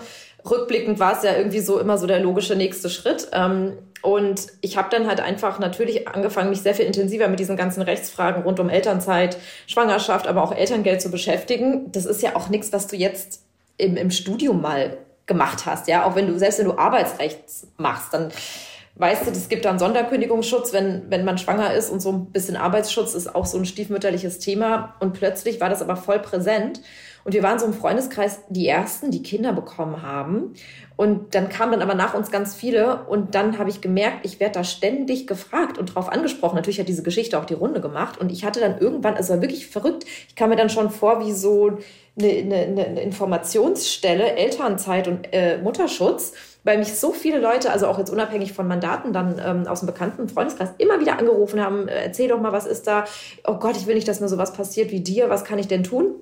rückblickend 0.50 1.00
war 1.00 1.18
es 1.18 1.24
ja 1.24 1.36
irgendwie 1.36 1.60
so 1.60 1.80
immer 1.80 1.98
so 1.98 2.08
der 2.08 2.20
logische 2.20 2.56
nächste 2.56 2.90
Schritt. 2.90 3.28
Ähm, 3.34 3.74
und 4.02 4.48
ich 4.62 4.78
habe 4.78 4.90
dann 4.92 5.08
halt 5.08 5.20
einfach 5.20 5.58
natürlich 5.58 6.08
angefangen, 6.08 6.52
mich 6.52 6.62
sehr 6.62 6.76
viel 6.76 6.86
intensiver 6.86 7.28
mit 7.28 7.40
diesen 7.40 7.58
ganzen 7.58 7.82
Rechtsfragen 7.82 8.44
rund 8.44 8.60
um 8.60 8.70
Elternzeit, 8.70 9.38
Schwangerschaft, 9.66 10.28
aber 10.28 10.44
auch 10.44 10.52
Elterngeld 10.54 11.02
zu 11.02 11.10
beschäftigen. 11.10 11.92
Das 11.92 12.06
ist 12.06 12.22
ja 12.22 12.36
auch 12.36 12.50
nichts, 12.50 12.72
was 12.72 12.86
du 12.86 12.96
jetzt 12.96 13.42
im, 13.78 13.98
im 13.98 14.12
Studium 14.12 14.62
mal 14.62 14.98
gemacht 15.26 15.66
hast. 15.66 15.88
Ja, 15.88 16.06
auch 16.06 16.16
wenn 16.16 16.28
du, 16.28 16.38
selbst 16.38 16.60
wenn 16.60 16.68
du 16.68 16.78
Arbeitsrecht 16.78 17.40
machst, 17.78 18.14
dann 18.14 18.32
weißt 18.96 19.28
du, 19.28 19.32
es 19.32 19.50
gibt 19.50 19.66
dann 19.66 19.78
Sonderkündigungsschutz, 19.78 20.72
wenn, 20.72 21.10
wenn 21.10 21.26
man 21.26 21.38
schwanger 21.38 21.74
ist 21.74 21.90
und 21.90 22.02
so 22.02 22.12
ein 22.12 22.32
bisschen 22.32 22.56
Arbeitsschutz 22.56 23.14
ist 23.14 23.34
auch 23.36 23.46
so 23.46 23.58
ein 23.58 23.66
stiefmütterliches 23.66 24.40
Thema. 24.40 24.96
Und 25.00 25.14
plötzlich 25.14 25.60
war 25.60 25.70
das 25.70 25.82
aber 25.82 25.98
voll 25.98 26.20
präsent. 26.20 26.82
Und 27.26 27.34
wir 27.34 27.42
waren 27.42 27.58
so 27.58 27.66
im 27.66 27.74
Freundeskreis 27.74 28.42
die 28.50 28.68
Ersten, 28.68 29.10
die 29.10 29.24
Kinder 29.24 29.52
bekommen 29.52 30.04
haben. 30.04 30.54
Und 30.96 31.34
dann 31.34 31.50
kamen 31.50 31.72
dann 31.72 31.82
aber 31.82 31.96
nach 31.96 32.14
uns 32.14 32.30
ganz 32.30 32.56
viele. 32.56 33.04
Und 33.06 33.34
dann 33.34 33.58
habe 33.58 33.70
ich 33.70 33.82
gemerkt, 33.82 34.20
ich 34.26 34.40
werde 34.40 34.54
da 34.54 34.64
ständig 34.64 35.26
gefragt 35.26 35.78
und 35.78 35.96
drauf 35.96 36.08
angesprochen. 36.08 36.56
Natürlich 36.56 36.80
hat 36.80 36.88
diese 36.88 37.04
Geschichte 37.04 37.40
auch 37.40 37.46
die 37.46 37.56
Runde 37.56 37.82
gemacht. 37.82 38.20
Und 38.20 38.32
ich 38.32 38.46
hatte 38.46 38.60
dann 38.60 38.78
irgendwann, 38.78 39.18
es 39.18 39.30
war 39.30 39.42
wirklich 39.42 39.68
verrückt, 39.68 40.06
ich 40.30 40.36
kam 40.36 40.52
mir 40.52 40.56
dann 40.56 40.70
schon 40.70 40.92
vor 40.92 41.26
wie 41.26 41.34
so 41.34 41.80
eine, 42.18 42.30
eine, 42.30 42.86
eine 42.86 43.02
Informationsstelle, 43.02 44.36
Elternzeit 44.36 45.08
und 45.08 45.28
äh, 45.34 45.58
Mutterschutz 45.58 46.34
weil 46.66 46.80
mich 46.80 46.96
so 46.96 47.14
viele 47.14 47.40
Leute, 47.40 47.72
also 47.72 47.88
auch 47.88 47.98
jetzt 47.98 48.10
unabhängig 48.10 48.52
von 48.52 48.68
Mandaten, 48.68 49.14
dann 49.14 49.40
ähm, 49.44 49.68
aus 49.68 49.80
dem 49.80 49.86
bekannten 49.86 50.28
Freundeskreis 50.28 50.70
immer 50.80 51.00
wieder 51.00 51.18
angerufen 51.18 51.62
haben, 51.62 51.88
äh, 51.88 52.04
erzähl 52.04 52.28
doch 52.28 52.42
mal, 52.42 52.52
was 52.52 52.66
ist 52.66 52.88
da? 52.88 53.06
Oh 53.46 53.54
Gott, 53.54 53.78
ich 53.78 53.88
will 53.88 53.96
nicht, 53.96 54.08
dass 54.08 54.20
mir 54.20 54.28
sowas 54.28 54.52
passiert 54.52 54.92
wie 54.92 55.00
dir, 55.00 55.30
was 55.30 55.46
kann 55.46 55.60
ich 55.60 55.68
denn 55.68 55.84
tun? 55.84 56.16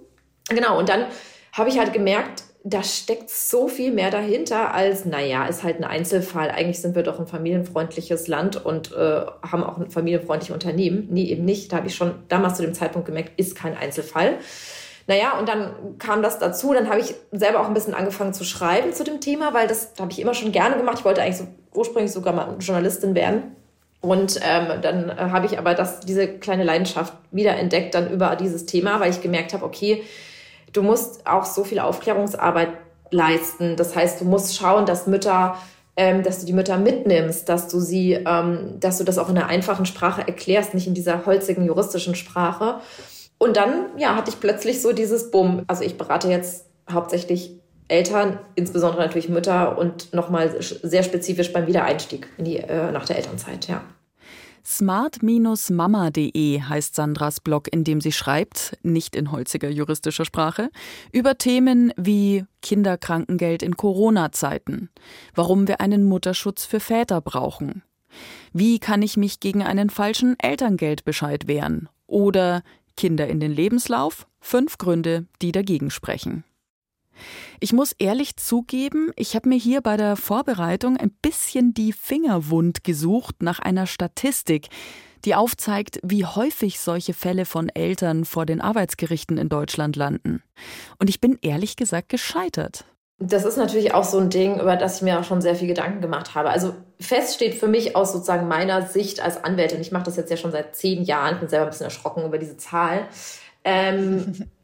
Genau, 0.50 0.78
und 0.78 0.90
dann 0.90 1.06
habe 1.54 1.70
ich 1.70 1.80
halt 1.80 1.94
gemerkt, 1.94 2.44
da 2.66 2.82
steckt 2.82 3.30
so 3.30 3.68
viel 3.68 3.92
mehr 3.92 4.10
dahinter 4.10 4.74
als, 4.74 5.06
naja, 5.06 5.46
ist 5.48 5.64
halt 5.64 5.80
ein 5.80 5.84
Einzelfall. 5.84 6.50
Eigentlich 6.50 6.80
sind 6.80 6.96
wir 6.96 7.04
doch 7.04 7.20
ein 7.20 7.28
familienfreundliches 7.28 8.28
Land 8.28 8.66
und 8.66 8.94
äh, 8.94 9.22
haben 9.42 9.64
auch 9.64 9.78
ein 9.78 9.90
familienfreundliches 9.90 10.54
Unternehmen. 10.54 11.08
Nee, 11.12 11.26
eben 11.26 11.44
nicht. 11.44 11.72
Da 11.72 11.78
habe 11.78 11.88
ich 11.88 11.96
schon 11.96 12.16
damals 12.30 12.56
zu 12.56 12.62
dem 12.62 12.74
Zeitpunkt 12.74 13.06
gemerkt, 13.06 13.38
ist 13.38 13.56
kein 13.56 13.76
Einzelfall. 13.76 14.38
Naja, 15.08 15.38
und 15.38 15.50
dann 15.50 15.98
kam 16.00 16.22
das 16.22 16.40
dazu. 16.40 16.74
Dann 16.74 16.90
habe 16.90 17.00
ich 17.00 17.14
selber 17.32 17.60
auch 17.60 17.68
ein 17.68 17.74
bisschen 17.74 17.94
angefangen 17.94 18.34
zu 18.34 18.44
schreiben 18.44 18.94
zu 18.94 19.04
dem 19.04 19.20
Thema, 19.20 19.54
weil 19.54 19.68
das 19.68 19.92
habe 20.00 20.12
ich 20.12 20.20
immer 20.20 20.34
schon 20.34 20.52
gerne 20.52 20.78
gemacht. 20.78 21.00
Ich 21.00 21.06
wollte 21.06 21.22
eigentlich 21.22 21.38
so 21.38 21.48
ursprünglich 21.74 22.12
sogar 22.12 22.34
mal 22.34 22.56
Journalistin 22.60 23.16
werden. 23.16 23.56
Und 24.04 24.40
ähm, 24.44 24.82
dann 24.82 25.10
äh, 25.10 25.16
habe 25.16 25.46
ich 25.46 25.58
aber 25.58 25.76
das, 25.76 26.02
diese 26.02 26.28
kleine 26.28 26.66
Leidenschaft 26.66 27.14
wiederentdeckt 27.32 27.96
dann 27.96 28.12
über 28.12 28.36
dieses 28.36 28.66
Thema, 28.66 29.00
weil 29.00 29.12
ich 29.12 29.22
gemerkt 29.22 29.54
habe, 29.54 29.64
okay, 29.64 30.04
du 30.74 30.82
musst 30.82 31.26
auch 31.26 31.46
so 31.46 31.64
viel 31.64 31.80
Aufklärungsarbeit 31.80 32.70
leisten. 33.12 33.78
Das 33.78 33.96
heißt, 33.96 34.20
du 34.20 34.26
musst 34.26 34.58
schauen, 34.58 34.86
dass 34.86 35.08
Mütter, 35.08 35.58
ähm, 35.96 36.22
dass 36.22 36.40
du 36.40 36.46
die 36.46 36.54
Mütter 36.54 36.78
mitnimmst, 36.78 37.48
dass 37.48 37.70
du 37.70 37.80
sie, 37.80 38.14
ähm, 38.14 38.78
dass 38.80 38.98
du 38.98 39.06
das 39.06 39.18
auch 39.18 39.30
in 39.30 39.38
einer 39.38 39.48
einfachen 39.48 39.86
Sprache 39.86 40.28
erklärst, 40.28 40.74
nicht 40.74 40.88
in 40.88 40.94
dieser 40.94 41.26
holzigen 41.26 41.66
juristischen 41.66 42.16
Sprache. 42.16 42.82
Und 43.44 43.58
dann, 43.58 43.88
ja, 43.98 44.16
hatte 44.16 44.32
ich 44.32 44.40
plötzlich 44.40 44.82
so 44.82 44.94
dieses 44.94 45.30
Bumm. 45.30 45.64
Also 45.68 45.84
ich 45.84 45.98
berate 45.98 46.30
jetzt 46.30 46.66
hauptsächlich 46.90 47.60
Eltern, 47.90 48.40
insbesondere 48.56 49.02
natürlich 49.02 49.28
Mütter 49.28 49.78
und 49.78 50.14
nochmal 50.14 50.56
sehr 50.62 51.04
spezifisch 51.04 51.52
beim 51.52 51.68
Wiedereinstieg 51.68 52.30
in 52.38 52.46
die, 52.46 52.56
äh, 52.60 52.94
nach 52.94 53.04
der 53.06 53.18
Elternzeit, 53.18 53.68
ja. 53.68 53.82
Smart-mama.de 54.66 56.62
heißt 56.62 56.96
Sandras 56.96 57.42
Blog, 57.42 57.68
in 57.70 57.84
dem 57.84 58.00
sie 58.00 58.14
schreibt, 58.14 58.78
nicht 58.82 59.14
in 59.14 59.34
holziger 59.34 59.68
juristischer 59.68 60.24
Sprache, 60.24 60.70
über 61.12 61.38
Themen 61.38 61.92
wie 61.98 62.46
Kinderkrankengeld 62.62 63.62
in 63.62 63.76
Corona-Zeiten, 63.76 64.90
warum 65.36 65.68
wir 65.68 65.82
einen 65.82 66.06
Mutterschutz 66.06 66.64
für 66.64 66.80
Väter 66.80 67.20
brauchen, 67.20 67.84
wie 68.54 68.80
kann 68.80 69.02
ich 69.02 69.18
mich 69.18 69.42
gegen 69.42 69.64
einen 69.64 69.90
falschen 69.90 70.40
Elterngeldbescheid 70.40 71.46
wehren 71.50 71.90
oder 72.08 72.64
Kinder 72.96 73.28
in 73.28 73.40
den 73.40 73.52
Lebenslauf, 73.52 74.28
fünf 74.40 74.78
Gründe, 74.78 75.26
die 75.42 75.52
dagegen 75.52 75.90
sprechen. 75.90 76.44
Ich 77.60 77.74
muss 77.74 77.94
ehrlich 77.94 78.38
zugeben, 78.38 79.12
ich 79.16 79.36
habe 79.36 79.50
mir 79.50 79.58
hier 79.58 79.82
bei 79.82 79.98
der 79.98 80.16
Vorbereitung 80.16 80.98
ein 80.98 81.12
bisschen 81.22 81.74
die 81.74 81.94
Finger 81.94 82.50
wund 82.50 82.84
gesucht 82.84 83.42
nach 83.42 83.60
einer 83.60 83.88
Statistik, 83.88 84.70
die 85.26 85.36
aufzeigt, 85.36 86.00
wie 86.04 86.26
häufig 86.26 86.80
solche 86.80 87.14
Fälle 87.14 87.46
von 87.46 87.70
Eltern 87.70 88.26
vor 88.26 88.46
den 88.46 88.60
Arbeitsgerichten 88.60 89.38
in 89.38 89.50
Deutschland 89.50 89.96
landen. 89.96 90.44
Und 91.00 91.10
ich 91.10 91.22
bin 91.22 91.38
ehrlich 91.42 91.76
gesagt 91.76 92.10
gescheitert. 92.10 92.86
Das 93.20 93.46
ist 93.46 93.58
natürlich 93.58 93.94
auch 93.94 94.04
so 94.04 94.18
ein 94.18 94.30
Ding, 94.30 94.60
über 94.60 94.76
das 94.76 94.98
ich 94.98 95.02
mir 95.04 95.20
auch 95.20 95.24
schon 95.24 95.42
sehr 95.42 95.56
viel 95.56 95.68
Gedanken 95.68 96.02
gemacht 96.02 96.36
habe. 96.36 96.50
Also 96.50 96.76
fest 97.04 97.36
steht 97.36 97.56
für 97.56 97.68
mich 97.68 97.96
aus 97.96 98.14
sozusagen 98.14 98.48
meiner 98.48 98.88
Sicht 98.88 99.22
als 99.22 99.44
Anwältin, 99.44 99.82
ich 99.82 99.92
mache 99.92 100.06
das 100.06 100.16
jetzt 100.16 100.32
ja 100.32 100.38
schon 100.38 100.52
seit 100.52 100.76
zehn 100.76 101.04
Jahren, 101.04 101.40
bin 101.40 101.50
selber 101.50 101.66
ein 101.66 101.70
bisschen 101.70 101.86
erschrocken 101.86 102.26
über 102.26 102.38
diese 102.38 102.58
Zahl. 102.58 103.08
Ähm, 103.64 104.34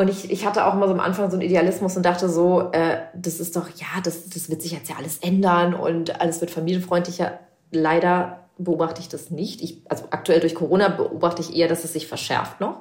Und 0.00 0.08
ich, 0.08 0.30
ich 0.30 0.46
hatte 0.46 0.64
auch 0.64 0.72
mal 0.72 0.88
so 0.88 0.94
am 0.94 1.00
Anfang 1.00 1.30
so 1.30 1.36
einen 1.36 1.46
Idealismus 1.46 1.94
und 1.94 2.06
dachte 2.06 2.30
so, 2.30 2.70
äh, 2.72 3.02
das 3.14 3.38
ist 3.38 3.54
doch, 3.54 3.68
ja, 3.68 4.00
das, 4.02 4.30
das 4.30 4.48
wird 4.48 4.62
sich 4.62 4.72
jetzt 4.72 4.88
ja 4.88 4.96
alles 4.96 5.18
ändern 5.18 5.74
und 5.74 6.22
alles 6.22 6.40
wird 6.40 6.50
familienfreundlicher. 6.50 7.38
Leider 7.70 8.48
beobachte 8.56 9.02
ich 9.02 9.10
das 9.10 9.30
nicht. 9.30 9.60
Ich, 9.60 9.82
also 9.90 10.04
aktuell 10.08 10.40
durch 10.40 10.54
Corona 10.54 10.88
beobachte 10.88 11.42
ich 11.42 11.54
eher, 11.54 11.68
dass 11.68 11.84
es 11.84 11.92
sich 11.92 12.06
verschärft 12.06 12.62
noch. 12.62 12.80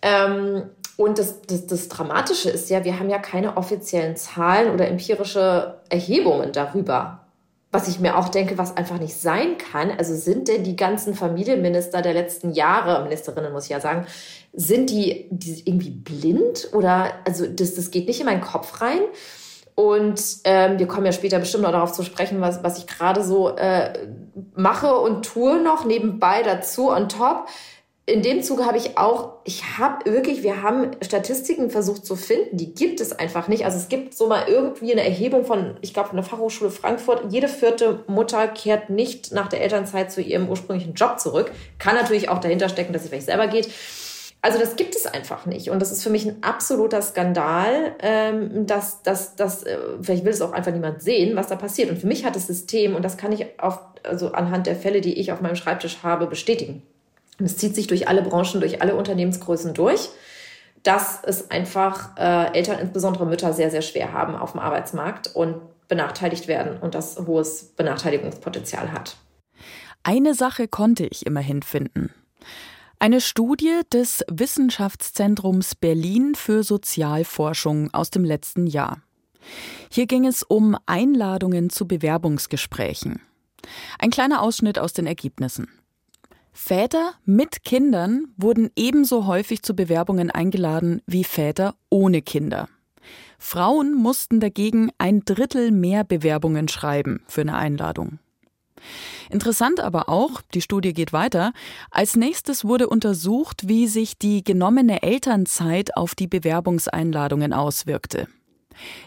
Ähm, 0.00 0.70
und 0.96 1.18
das, 1.18 1.42
das, 1.42 1.66
das 1.66 1.88
Dramatische 1.88 2.48
ist 2.48 2.70
ja, 2.70 2.82
wir 2.82 2.98
haben 2.98 3.10
ja 3.10 3.18
keine 3.18 3.58
offiziellen 3.58 4.16
Zahlen 4.16 4.72
oder 4.72 4.88
empirische 4.88 5.80
Erhebungen 5.90 6.52
darüber, 6.52 7.21
was 7.72 7.88
ich 7.88 7.98
mir 7.98 8.18
auch 8.18 8.28
denke, 8.28 8.58
was 8.58 8.76
einfach 8.76 9.00
nicht 9.00 9.16
sein 9.16 9.56
kann. 9.56 9.90
Also 9.90 10.14
sind 10.14 10.48
denn 10.48 10.62
die 10.62 10.76
ganzen 10.76 11.14
Familienminister 11.14 12.02
der 12.02 12.12
letzten 12.12 12.52
Jahre, 12.52 13.02
Ministerinnen 13.02 13.50
muss 13.50 13.64
ich 13.64 13.70
ja 13.70 13.80
sagen, 13.80 14.06
sind 14.52 14.90
die, 14.90 15.26
die 15.30 15.62
irgendwie 15.64 15.90
blind 15.90 16.68
oder 16.74 17.14
also 17.24 17.46
das, 17.46 17.74
das 17.74 17.90
geht 17.90 18.06
nicht 18.06 18.20
in 18.20 18.26
meinen 18.26 18.42
Kopf 18.42 18.82
rein. 18.82 19.00
Und 19.74 20.22
ähm, 20.44 20.78
wir 20.78 20.86
kommen 20.86 21.06
ja 21.06 21.12
später 21.12 21.38
bestimmt 21.38 21.62
noch 21.62 21.72
darauf 21.72 21.92
zu 21.92 22.02
sprechen, 22.02 22.42
was, 22.42 22.62
was 22.62 22.76
ich 22.76 22.86
gerade 22.86 23.24
so 23.24 23.56
äh, 23.56 23.94
mache 24.54 24.94
und 24.94 25.24
tue 25.24 25.62
noch 25.62 25.86
nebenbei 25.86 26.42
dazu 26.42 26.90
on 26.90 27.08
top 27.08 27.48
in 28.04 28.22
dem 28.22 28.42
Zuge 28.42 28.66
habe 28.66 28.78
ich 28.78 28.98
auch, 28.98 29.34
ich 29.44 29.78
habe 29.78 30.10
wirklich, 30.10 30.42
wir 30.42 30.62
haben 30.62 30.90
Statistiken 31.02 31.70
versucht 31.70 32.04
zu 32.04 32.16
finden, 32.16 32.56
die 32.56 32.74
gibt 32.74 33.00
es 33.00 33.12
einfach 33.12 33.46
nicht. 33.46 33.64
Also 33.64 33.78
es 33.78 33.88
gibt 33.88 34.14
so 34.14 34.26
mal 34.26 34.48
irgendwie 34.48 34.90
eine 34.90 35.04
Erhebung 35.04 35.44
von, 35.44 35.76
ich 35.82 35.94
glaube, 35.94 36.08
von 36.08 36.16
der 36.16 36.24
Fachhochschule 36.24 36.72
Frankfurt, 36.72 37.32
jede 37.32 37.46
vierte 37.46 38.02
Mutter 38.08 38.48
kehrt 38.48 38.90
nicht 38.90 39.30
nach 39.30 39.48
der 39.48 39.60
Elternzeit 39.60 40.10
zu 40.10 40.20
ihrem 40.20 40.48
ursprünglichen 40.48 40.94
Job 40.94 41.20
zurück. 41.20 41.52
Kann 41.78 41.94
natürlich 41.94 42.28
auch 42.28 42.40
dahinter 42.40 42.68
stecken, 42.68 42.92
dass 42.92 43.02
sie 43.02 43.08
vielleicht 43.08 43.26
selber 43.26 43.46
geht. 43.46 43.68
Also 44.44 44.58
das 44.58 44.74
gibt 44.74 44.96
es 44.96 45.06
einfach 45.06 45.46
nicht. 45.46 45.70
Und 45.70 45.78
das 45.78 45.92
ist 45.92 46.02
für 46.02 46.10
mich 46.10 46.26
ein 46.26 46.42
absoluter 46.42 47.02
Skandal, 47.02 47.94
ähm, 48.00 48.66
dass, 48.66 49.04
dass, 49.04 49.36
dass 49.36 49.62
äh, 49.62 49.78
vielleicht 50.00 50.24
will 50.24 50.32
es 50.32 50.42
auch 50.42 50.50
einfach 50.50 50.72
niemand 50.72 51.02
sehen, 51.02 51.36
was 51.36 51.46
da 51.46 51.54
passiert. 51.54 51.88
Und 51.88 51.98
für 52.00 52.08
mich 52.08 52.24
hat 52.24 52.34
das 52.34 52.48
System, 52.48 52.96
und 52.96 53.04
das 53.04 53.16
kann 53.16 53.30
ich 53.30 53.60
auf, 53.60 53.78
also 54.02 54.32
anhand 54.32 54.66
der 54.66 54.74
Fälle, 54.74 55.00
die 55.00 55.20
ich 55.20 55.30
auf 55.30 55.40
meinem 55.40 55.54
Schreibtisch 55.54 55.98
habe, 56.02 56.26
bestätigen 56.26 56.82
und 57.42 57.46
es 57.46 57.56
zieht 57.56 57.74
sich 57.74 57.88
durch 57.88 58.06
alle 58.06 58.22
Branchen, 58.22 58.60
durch 58.60 58.82
alle 58.82 58.94
Unternehmensgrößen 58.94 59.74
durch, 59.74 60.10
dass 60.84 61.18
es 61.24 61.50
einfach 61.50 62.16
äh, 62.16 62.56
Eltern, 62.56 62.78
insbesondere 62.78 63.26
Mütter, 63.26 63.52
sehr, 63.52 63.68
sehr 63.68 63.82
schwer 63.82 64.12
haben 64.12 64.36
auf 64.36 64.52
dem 64.52 64.60
Arbeitsmarkt 64.60 65.34
und 65.34 65.56
benachteiligt 65.88 66.46
werden 66.46 66.78
und 66.78 66.94
das 66.94 67.18
hohes 67.18 67.64
Benachteiligungspotenzial 67.74 68.92
hat. 68.92 69.16
Eine 70.04 70.34
Sache 70.34 70.68
konnte 70.68 71.04
ich 71.04 71.26
immerhin 71.26 71.62
finden. 71.62 72.14
Eine 73.00 73.20
Studie 73.20 73.80
des 73.92 74.24
Wissenschaftszentrums 74.30 75.74
Berlin 75.74 76.36
für 76.36 76.62
Sozialforschung 76.62 77.92
aus 77.92 78.10
dem 78.10 78.22
letzten 78.22 78.68
Jahr. 78.68 79.02
Hier 79.90 80.06
ging 80.06 80.26
es 80.26 80.44
um 80.44 80.76
Einladungen 80.86 81.70
zu 81.70 81.88
Bewerbungsgesprächen. 81.88 83.20
Ein 83.98 84.10
kleiner 84.10 84.42
Ausschnitt 84.42 84.78
aus 84.78 84.92
den 84.92 85.08
Ergebnissen. 85.08 85.81
Väter 86.52 87.14
mit 87.24 87.64
Kindern 87.64 88.26
wurden 88.36 88.70
ebenso 88.76 89.26
häufig 89.26 89.62
zu 89.62 89.74
Bewerbungen 89.74 90.30
eingeladen 90.30 91.00
wie 91.06 91.24
Väter 91.24 91.74
ohne 91.88 92.20
Kinder. 92.20 92.68
Frauen 93.38 93.94
mussten 93.94 94.38
dagegen 94.38 94.90
ein 94.98 95.24
Drittel 95.24 95.72
mehr 95.72 96.04
Bewerbungen 96.04 96.68
schreiben 96.68 97.22
für 97.26 97.40
eine 97.40 97.56
Einladung. 97.56 98.18
Interessant 99.30 99.80
aber 99.80 100.08
auch, 100.08 100.42
die 100.54 100.60
Studie 100.60 100.92
geht 100.92 101.12
weiter, 101.12 101.52
als 101.90 102.16
nächstes 102.16 102.64
wurde 102.64 102.88
untersucht, 102.88 103.68
wie 103.68 103.86
sich 103.86 104.18
die 104.18 104.44
genommene 104.44 105.02
Elternzeit 105.02 105.96
auf 105.96 106.14
die 106.14 106.26
Bewerbungseinladungen 106.26 107.52
auswirkte. 107.52 108.28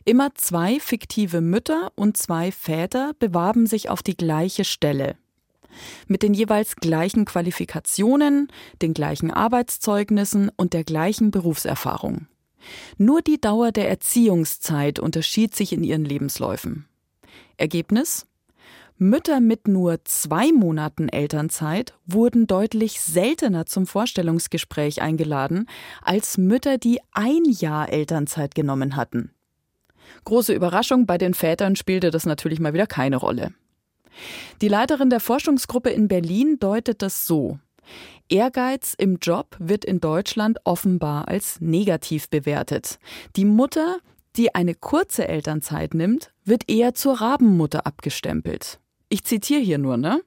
Immer 0.04 0.34
zwei 0.36 0.80
fiktive 0.80 1.42
Mütter 1.42 1.92
und 1.96 2.18
zwei 2.18 2.52
Väter 2.52 3.14
bewarben 3.20 3.68
sich 3.68 3.90
auf 3.90 4.02
die 4.02 4.18
gleiche 4.18 4.64
Stelle 4.64 5.16
mit 6.08 6.24
den 6.24 6.34
jeweils 6.34 6.76
gleichen 6.76 7.26
Qualifikationen, 7.26 8.48
den 8.82 8.94
gleichen 8.94 9.32
Arbeitszeugnissen 9.32 10.50
und 10.56 10.74
der 10.74 10.84
gleichen 10.84 11.32
Berufserfahrung. 11.32 12.28
Nur 12.98 13.22
die 13.22 13.40
Dauer 13.40 13.72
der 13.72 13.90
Erziehungszeit 13.90 15.00
unterschied 15.00 15.56
sich 15.56 15.74
in 15.74 15.84
ihren 15.84 16.06
Lebensläufen. 16.06 16.86
Ergebnis? 17.58 18.26
Mütter 18.98 19.42
mit 19.42 19.68
nur 19.68 20.06
zwei 20.06 20.54
Monaten 20.54 21.10
Elternzeit 21.10 21.96
wurden 22.06 22.48
deutlich 22.48 23.02
seltener 23.02 23.66
zum 23.66 23.88
Vorstellungsgespräch 23.88 25.02
eingeladen 25.02 25.68
als 26.02 26.38
Mütter, 26.38 26.78
die 26.78 27.02
ein 27.12 27.44
Jahr 27.44 27.92
Elternzeit 27.92 28.56
genommen 28.56 28.96
hatten. 28.96 29.32
Große 30.24 30.54
Überraschung, 30.54 31.06
bei 31.06 31.18
den 31.18 31.34
Vätern 31.34 31.76
spielte 31.76 32.10
das 32.10 32.26
natürlich 32.26 32.62
mal 32.62 32.74
wieder 32.74 32.88
keine 32.88 33.18
Rolle. 33.18 33.52
Die 34.62 34.68
Leiterin 34.68 35.10
der 35.10 35.20
Forschungsgruppe 35.20 35.90
in 35.90 36.08
Berlin 36.08 36.58
deutet 36.60 37.02
das 37.02 37.28
so. 37.28 37.60
Ehrgeiz 38.30 38.96
im 38.98 39.18
Job 39.22 39.56
wird 39.60 39.86
in 39.86 40.00
Deutschland 40.00 40.60
offenbar 40.64 41.28
als 41.28 41.62
negativ 41.62 42.30
bewertet. 42.30 43.00
Die 43.36 43.46
Mutter, 43.46 43.98
die 44.36 44.56
eine 44.56 44.74
kurze 44.74 45.28
Elternzeit 45.28 45.94
nimmt, 45.94 46.32
wird 46.44 46.70
eher 46.70 46.96
zur 46.96 47.22
Rabenmutter 47.22 47.86
abgestempelt. 47.86 48.80
Ich 49.10 49.24
zitiere 49.24 49.62
hier 49.62 49.78
nur, 49.78 49.98
ne? 49.98 50.22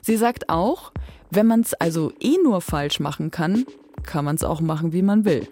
Sie 0.00 0.16
sagt 0.16 0.48
auch, 0.48 0.92
wenn 1.30 1.46
man 1.46 1.60
es 1.60 1.74
also 1.74 2.12
eh 2.20 2.36
nur 2.42 2.60
falsch 2.60 2.98
machen 2.98 3.30
kann, 3.30 3.66
kann 4.02 4.24
man 4.24 4.36
es 4.36 4.42
auch 4.42 4.60
machen, 4.60 4.92
wie 4.92 5.02
man 5.02 5.24
will. 5.24 5.46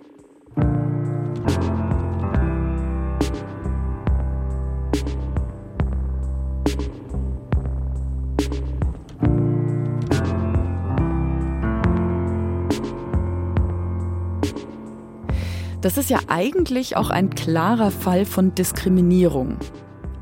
Das 15.88 15.96
ist 15.96 16.10
ja 16.10 16.20
eigentlich 16.28 16.98
auch 16.98 17.08
ein 17.08 17.30
klarer 17.30 17.90
Fall 17.90 18.26
von 18.26 18.54
Diskriminierung. 18.54 19.56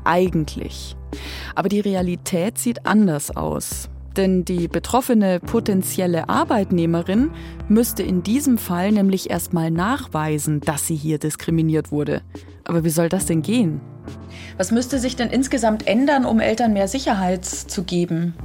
Eigentlich. 0.05 0.95
Aber 1.55 1.67
die 1.67 1.81
Realität 1.81 2.57
sieht 2.57 2.85
anders 2.85 3.35
aus. 3.35 3.89
Denn 4.15 4.45
die 4.45 4.69
betroffene 4.69 5.41
potenzielle 5.41 6.29
Arbeitnehmerin 6.29 7.31
müsste 7.67 8.01
in 8.01 8.23
diesem 8.23 8.57
Fall 8.57 8.93
nämlich 8.93 9.29
erstmal 9.29 9.69
nachweisen, 9.69 10.61
dass 10.61 10.87
sie 10.87 10.95
hier 10.95 11.19
diskriminiert 11.19 11.91
wurde. 11.91 12.21
Aber 12.63 12.85
wie 12.85 12.89
soll 12.89 13.09
das 13.09 13.25
denn 13.25 13.41
gehen? 13.41 13.81
Was 14.55 14.71
müsste 14.71 14.99
sich 14.99 15.17
denn 15.17 15.29
insgesamt 15.29 15.85
ändern, 15.85 16.23
um 16.23 16.39
Eltern 16.39 16.71
mehr 16.71 16.87
Sicherheit 16.87 17.43
zu 17.43 17.83
geben? 17.83 18.35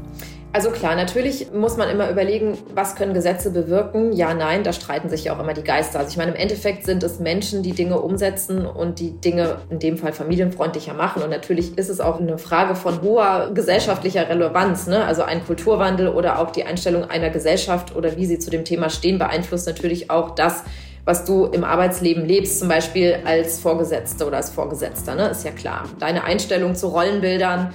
Also 0.54 0.70
klar, 0.70 0.94
natürlich 0.96 1.50
muss 1.52 1.78
man 1.78 1.88
immer 1.88 2.10
überlegen, 2.10 2.58
was 2.74 2.94
können 2.94 3.14
Gesetze 3.14 3.50
bewirken? 3.50 4.12
Ja, 4.12 4.34
nein, 4.34 4.64
da 4.64 4.74
streiten 4.74 5.08
sich 5.08 5.24
ja 5.24 5.34
auch 5.34 5.40
immer 5.40 5.54
die 5.54 5.64
Geister. 5.64 5.98
Also 5.98 6.10
ich 6.10 6.18
meine, 6.18 6.32
im 6.32 6.36
Endeffekt 6.36 6.84
sind 6.84 7.02
es 7.02 7.20
Menschen, 7.20 7.62
die 7.62 7.72
Dinge 7.72 7.98
umsetzen 7.98 8.66
und 8.66 9.00
die 9.00 9.12
Dinge 9.12 9.56
in 9.70 9.78
dem 9.78 9.96
Fall 9.96 10.12
familienfreundlicher 10.12 10.92
machen. 10.92 11.22
Und 11.22 11.30
natürlich 11.30 11.78
ist 11.78 11.88
es 11.88 12.02
auch 12.02 12.20
eine 12.20 12.36
Frage 12.36 12.74
von 12.74 13.00
hoher 13.00 13.52
gesellschaftlicher 13.54 14.28
Relevanz. 14.28 14.86
Ne? 14.86 15.02
Also 15.02 15.22
ein 15.22 15.42
Kulturwandel 15.42 16.08
oder 16.08 16.38
auch 16.38 16.50
die 16.50 16.64
Einstellung 16.64 17.04
einer 17.04 17.30
Gesellschaft 17.30 17.96
oder 17.96 18.18
wie 18.18 18.26
sie 18.26 18.38
zu 18.38 18.50
dem 18.50 18.66
Thema 18.66 18.90
stehen, 18.90 19.18
beeinflusst 19.18 19.66
natürlich 19.66 20.10
auch 20.10 20.34
das, 20.34 20.64
was 21.06 21.24
du 21.24 21.46
im 21.46 21.64
Arbeitsleben 21.64 22.26
lebst, 22.26 22.58
zum 22.58 22.68
Beispiel 22.68 23.20
als 23.24 23.58
Vorgesetzte 23.58 24.26
oder 24.26 24.36
als 24.36 24.50
Vorgesetzter, 24.50 25.14
ne? 25.14 25.28
ist 25.28 25.44
ja 25.44 25.50
klar. 25.50 25.84
Deine 25.98 26.24
Einstellung 26.24 26.74
zu 26.74 26.88
Rollenbildern, 26.88 27.72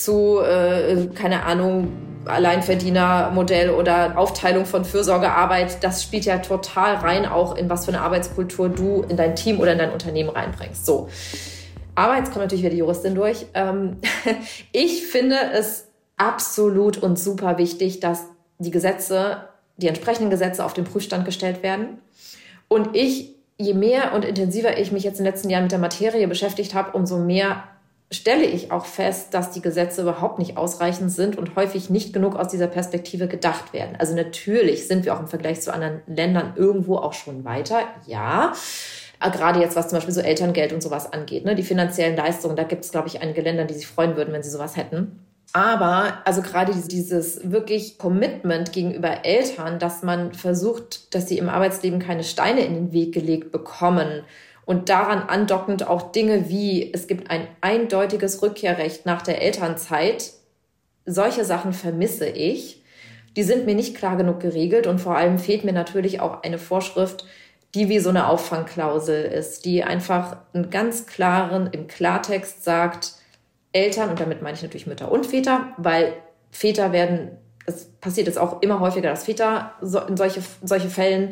zu, 0.00 0.40
äh, 0.40 1.06
keine 1.14 1.44
Ahnung, 1.44 1.92
Alleinverdienermodell 2.26 3.70
oder 3.70 4.18
Aufteilung 4.18 4.66
von 4.66 4.84
Fürsorgearbeit, 4.84 5.82
das 5.82 6.02
spielt 6.02 6.26
ja 6.26 6.38
total 6.38 6.96
rein, 6.96 7.26
auch 7.26 7.56
in 7.56 7.70
was 7.70 7.86
für 7.86 7.92
eine 7.92 8.02
Arbeitskultur 8.02 8.68
du 8.68 9.02
in 9.08 9.16
dein 9.16 9.34
Team 9.36 9.58
oder 9.58 9.72
in 9.72 9.78
dein 9.78 9.90
Unternehmen 9.90 10.28
reinbringst. 10.28 10.84
So. 10.84 11.08
Aber 11.94 12.16
jetzt 12.16 12.30
kommt 12.32 12.44
natürlich 12.44 12.62
wieder 12.62 12.72
die 12.72 12.78
Juristin 12.78 13.14
durch. 13.14 13.46
Ähm, 13.54 13.96
ich 14.72 15.06
finde 15.06 15.36
es 15.54 15.88
absolut 16.16 16.98
und 16.98 17.18
super 17.18 17.58
wichtig, 17.58 18.00
dass 18.00 18.24
die 18.58 18.70
Gesetze, 18.70 19.48
die 19.78 19.88
entsprechenden 19.88 20.30
Gesetze 20.30 20.64
auf 20.64 20.74
den 20.74 20.84
Prüfstand 20.84 21.24
gestellt 21.24 21.62
werden. 21.62 21.98
Und 22.68 22.94
ich, 22.94 23.34
je 23.56 23.74
mehr 23.74 24.12
und 24.14 24.24
intensiver 24.24 24.78
ich 24.78 24.92
mich 24.92 25.04
jetzt 25.04 25.18
in 25.18 25.24
den 25.24 25.32
letzten 25.32 25.48
Jahren 25.48 25.64
mit 25.64 25.72
der 25.72 25.78
Materie 25.78 26.28
beschäftigt 26.28 26.74
habe, 26.74 26.92
umso 26.92 27.18
mehr 27.18 27.64
stelle 28.12 28.44
ich 28.44 28.72
auch 28.72 28.86
fest, 28.86 29.34
dass 29.34 29.52
die 29.52 29.62
Gesetze 29.62 30.02
überhaupt 30.02 30.38
nicht 30.38 30.56
ausreichend 30.56 31.12
sind 31.12 31.38
und 31.38 31.54
häufig 31.54 31.90
nicht 31.90 32.12
genug 32.12 32.36
aus 32.36 32.48
dieser 32.48 32.66
Perspektive 32.66 33.28
gedacht 33.28 33.72
werden. 33.72 33.96
Also 33.98 34.14
natürlich 34.14 34.88
sind 34.88 35.04
wir 35.04 35.14
auch 35.14 35.20
im 35.20 35.28
Vergleich 35.28 35.60
zu 35.60 35.72
anderen 35.72 36.02
Ländern 36.06 36.54
irgendwo 36.56 36.96
auch 36.96 37.12
schon 37.12 37.44
weiter, 37.44 37.82
ja. 38.06 38.52
Äh, 39.22 39.30
gerade 39.30 39.60
jetzt, 39.60 39.76
was 39.76 39.88
zum 39.88 39.98
Beispiel 39.98 40.14
so 40.14 40.20
Elterngeld 40.20 40.72
und 40.72 40.82
sowas 40.82 41.12
angeht, 41.12 41.44
ne? 41.44 41.54
die 41.54 41.62
finanziellen 41.62 42.16
Leistungen, 42.16 42.56
da 42.56 42.64
gibt 42.64 42.84
es, 42.84 42.90
glaube 42.90 43.06
ich, 43.06 43.22
einige 43.22 43.42
Länder, 43.42 43.64
die 43.64 43.74
sich 43.74 43.86
freuen 43.86 44.16
würden, 44.16 44.32
wenn 44.32 44.42
sie 44.42 44.50
sowas 44.50 44.76
hätten. 44.76 45.20
Aber 45.52 46.18
also 46.24 46.42
gerade 46.42 46.72
dieses 46.72 47.50
wirklich 47.50 47.98
Commitment 47.98 48.72
gegenüber 48.72 49.24
Eltern, 49.24 49.80
dass 49.80 50.02
man 50.02 50.32
versucht, 50.32 51.12
dass 51.14 51.28
sie 51.28 51.38
im 51.38 51.48
Arbeitsleben 51.48 51.98
keine 51.98 52.22
Steine 52.22 52.60
in 52.60 52.74
den 52.74 52.92
Weg 52.92 53.12
gelegt 53.12 53.50
bekommen 53.50 54.22
und 54.64 54.88
daran 54.88 55.22
andockend 55.22 55.86
auch 55.86 56.12
Dinge 56.12 56.48
wie, 56.48 56.92
es 56.92 57.06
gibt 57.06 57.30
ein 57.30 57.46
eindeutiges 57.60 58.42
Rückkehrrecht 58.42 59.06
nach 59.06 59.22
der 59.22 59.42
Elternzeit. 59.42 60.32
Solche 61.06 61.44
Sachen 61.44 61.72
vermisse 61.72 62.28
ich. 62.28 62.82
Die 63.36 63.42
sind 63.42 63.66
mir 63.66 63.74
nicht 63.74 63.96
klar 63.96 64.16
genug 64.16 64.40
geregelt 64.40 64.86
und 64.86 65.00
vor 65.00 65.16
allem 65.16 65.38
fehlt 65.38 65.64
mir 65.64 65.72
natürlich 65.72 66.20
auch 66.20 66.42
eine 66.42 66.58
Vorschrift, 66.58 67.24
die 67.74 67.88
wie 67.88 68.00
so 68.00 68.10
eine 68.10 68.26
Auffangklausel 68.26 69.24
ist, 69.24 69.64
die 69.64 69.84
einfach 69.84 70.38
einen 70.52 70.70
ganz 70.70 71.06
klaren, 71.06 71.68
im 71.72 71.86
Klartext 71.86 72.64
sagt, 72.64 73.12
Eltern, 73.72 74.10
und 74.10 74.20
damit 74.20 74.42
meine 74.42 74.56
ich 74.56 74.62
natürlich 74.62 74.88
Mütter 74.88 75.12
und 75.12 75.26
Väter, 75.26 75.68
weil 75.76 76.14
Väter 76.50 76.92
werden, 76.92 77.30
es 77.66 77.86
passiert 78.00 78.26
jetzt 78.26 78.38
auch 78.38 78.62
immer 78.62 78.80
häufiger, 78.80 79.10
dass 79.10 79.24
Väter 79.24 79.74
in 80.08 80.16
solche, 80.16 80.42
solche 80.62 80.90
Fällen 80.90 81.30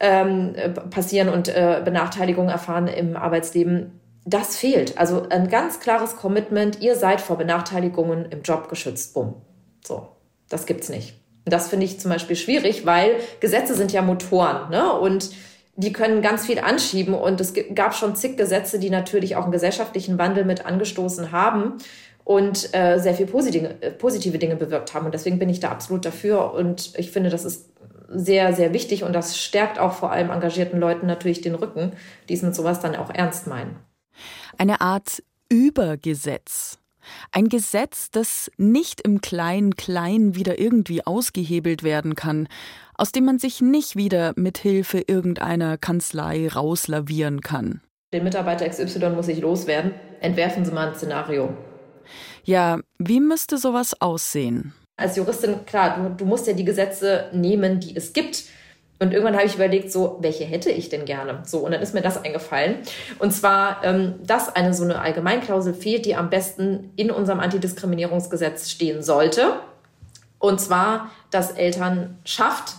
ähm, 0.00 0.54
passieren 0.90 1.28
und 1.28 1.48
äh, 1.48 1.82
Benachteiligungen 1.84 2.50
erfahren 2.50 2.86
im 2.88 3.16
Arbeitsleben. 3.16 4.00
Das 4.24 4.56
fehlt. 4.56 4.98
Also 4.98 5.26
ein 5.30 5.48
ganz 5.48 5.80
klares 5.80 6.16
Commitment, 6.16 6.80
ihr 6.80 6.96
seid 6.96 7.20
vor 7.20 7.38
Benachteiligungen 7.38 8.26
im 8.26 8.42
Job 8.42 8.68
geschützt. 8.68 9.14
Bumm. 9.14 9.36
So, 9.84 10.08
das 10.48 10.66
gibt's 10.66 10.88
nicht. 10.88 11.14
Und 11.44 11.52
das 11.52 11.68
finde 11.68 11.86
ich 11.86 11.98
zum 11.98 12.10
Beispiel 12.10 12.36
schwierig, 12.36 12.84
weil 12.84 13.16
Gesetze 13.40 13.74
sind 13.74 13.90
ja 13.92 14.02
Motoren, 14.02 14.70
ne? 14.70 14.92
Und 14.92 15.30
die 15.76 15.92
können 15.92 16.22
ganz 16.22 16.44
viel 16.44 16.58
anschieben. 16.58 17.14
Und 17.14 17.40
es 17.40 17.54
gab 17.74 17.94
schon 17.94 18.16
zig 18.16 18.36
Gesetze, 18.36 18.78
die 18.78 18.90
natürlich 18.90 19.36
auch 19.36 19.44
einen 19.44 19.52
gesellschaftlichen 19.52 20.18
Wandel 20.18 20.44
mit 20.44 20.66
angestoßen 20.66 21.32
haben 21.32 21.78
und 22.24 22.74
äh, 22.74 22.98
sehr 22.98 23.14
viel 23.14 23.26
positive, 23.26 23.68
positive 23.96 24.38
Dinge 24.38 24.56
bewirkt 24.56 24.92
haben. 24.92 25.06
Und 25.06 25.14
deswegen 25.14 25.38
bin 25.38 25.48
ich 25.48 25.60
da 25.60 25.70
absolut 25.70 26.04
dafür. 26.04 26.52
Und 26.52 26.92
ich 26.98 27.12
finde, 27.12 27.30
das 27.30 27.46
ist 27.46 27.67
sehr, 28.08 28.54
sehr 28.54 28.72
wichtig 28.72 29.04
und 29.04 29.12
das 29.12 29.38
stärkt 29.38 29.78
auch 29.78 29.92
vor 29.92 30.10
allem 30.10 30.30
engagierten 30.30 30.80
Leuten 30.80 31.06
natürlich 31.06 31.40
den 31.40 31.54
Rücken, 31.54 31.92
die 32.28 32.34
es 32.34 32.42
mit 32.42 32.54
sowas 32.54 32.80
dann 32.80 32.96
auch 32.96 33.10
ernst 33.10 33.46
meinen. 33.46 33.76
Eine 34.56 34.80
Art 34.80 35.22
Übergesetz. 35.48 36.78
Ein 37.32 37.48
Gesetz, 37.48 38.10
das 38.10 38.50
nicht 38.56 39.00
im 39.00 39.20
Klein-Klein 39.20 40.34
wieder 40.34 40.58
irgendwie 40.58 41.06
ausgehebelt 41.06 41.82
werden 41.82 42.14
kann, 42.14 42.48
aus 42.94 43.12
dem 43.12 43.24
man 43.24 43.38
sich 43.38 43.60
nicht 43.60 43.96
wieder 43.96 44.34
mit 44.36 44.58
Hilfe 44.58 45.02
irgendeiner 45.06 45.78
Kanzlei 45.78 46.48
rauslavieren 46.48 47.40
kann. 47.40 47.80
Den 48.12 48.24
Mitarbeiter 48.24 48.68
XY 48.68 49.10
muss 49.10 49.28
ich 49.28 49.40
loswerden. 49.40 49.92
Entwerfen 50.20 50.64
Sie 50.64 50.72
mal 50.72 50.88
ein 50.88 50.94
Szenario. 50.94 51.54
Ja, 52.44 52.80
wie 52.98 53.20
müsste 53.20 53.58
sowas 53.58 54.00
aussehen? 54.00 54.74
Als 54.98 55.16
Juristin, 55.16 55.64
klar, 55.64 55.96
du, 55.96 56.10
du 56.10 56.24
musst 56.26 56.46
ja 56.46 56.52
die 56.52 56.64
Gesetze 56.64 57.26
nehmen, 57.32 57.80
die 57.80 57.96
es 57.96 58.12
gibt. 58.12 58.44
Und 58.98 59.12
irgendwann 59.12 59.36
habe 59.36 59.46
ich 59.46 59.54
überlegt, 59.54 59.92
so, 59.92 60.18
welche 60.20 60.44
hätte 60.44 60.70
ich 60.70 60.88
denn 60.88 61.04
gerne? 61.04 61.42
So, 61.46 61.60
und 61.60 61.70
dann 61.70 61.80
ist 61.80 61.94
mir 61.94 62.02
das 62.02 62.22
eingefallen. 62.22 62.78
Und 63.20 63.30
zwar, 63.30 63.84
ähm, 63.84 64.16
dass 64.26 64.54
eine 64.54 64.74
so 64.74 64.82
eine 64.82 65.00
Allgemeinklausel 65.00 65.72
fehlt, 65.72 66.04
die 66.04 66.16
am 66.16 66.30
besten 66.30 66.92
in 66.96 67.12
unserem 67.12 67.38
Antidiskriminierungsgesetz 67.38 68.68
stehen 68.70 69.02
sollte. 69.04 69.52
Und 70.40 70.60
zwar, 70.60 71.12
dass 71.30 71.52
Elternschaft 71.52 72.74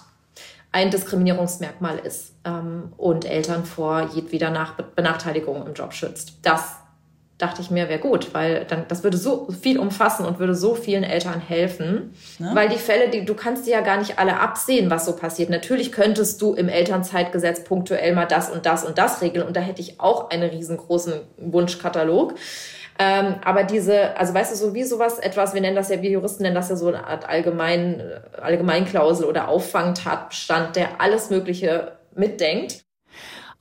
ein 0.73 0.91
Diskriminierungsmerkmal 0.91 1.99
ist 1.99 2.34
ähm, 2.43 2.91
und 2.97 3.23
Eltern 3.23 3.63
vor 3.63 4.10
jedweder 4.13 4.49
Nach 4.49 4.73
Benachteiligung 4.73 5.65
im 5.65 5.73
Job 5.73 5.93
schützt. 5.93 6.34
Das 6.41 6.75
dachte 7.39 7.62
ich 7.62 7.71
mir, 7.71 7.89
wäre 7.89 7.99
gut, 7.99 8.34
weil 8.34 8.65
dann 8.65 8.86
das 8.89 9.04
würde 9.04 9.17
so 9.17 9.47
viel 9.49 9.80
umfassen 9.80 10.25
und 10.25 10.39
würde 10.39 10.54
so 10.54 10.75
vielen 10.75 11.04
Eltern 11.04 11.39
helfen, 11.39 12.13
ja. 12.38 12.54
weil 12.54 12.67
die 12.67 12.78
Fälle, 12.78 13.10
die 13.10 13.23
du 13.25 13.34
kannst 13.34 13.65
die 13.65 13.71
ja 13.71 13.82
gar 13.82 13.97
nicht 13.97 14.19
alle 14.19 14.39
absehen, 14.39 14.89
was 14.91 15.06
so 15.06 15.15
passiert. 15.15 15.49
Natürlich 15.49 15.91
könntest 15.91 16.41
du 16.41 16.54
im 16.54 16.67
Elternzeitgesetz 16.67 17.63
punktuell 17.63 18.13
mal 18.13 18.25
das 18.25 18.49
und 18.52 18.65
das 18.65 18.84
und 18.84 18.97
das 18.97 19.21
regeln 19.21 19.47
und 19.47 19.56
da 19.56 19.62
hätte 19.62 19.82
ich 19.82 20.02
auch 20.02 20.30
einen 20.30 20.49
riesengroßen 20.49 21.13
Wunschkatalog. 21.38 22.36
Ähm, 23.02 23.36
aber 23.45 23.63
diese, 23.63 24.17
also 24.17 24.34
weißt 24.34 24.52
du, 24.52 24.56
so 24.58 24.73
wie 24.73 24.84
sowas, 24.84 25.19
etwas, 25.19 25.54
wir 25.54 25.62
nennen 25.62 25.78
das 25.78 25.88
ja, 25.88 26.02
wir 26.02 26.10
Juristen 26.10 26.43
nennen 26.43 26.56
das 26.56 26.67
ja 26.67 26.75
so 26.75 26.89
eine 26.89 27.08
Art 27.08 27.28
Allgemein, 27.28 28.04
Allgemeinklausel 28.41 29.25
oder 29.25 29.47
Auffangtatbestand, 29.47 30.75
der 30.75 30.99
alles 30.99 31.30
Mögliche 31.30 31.93
mitdenkt. 32.13 32.84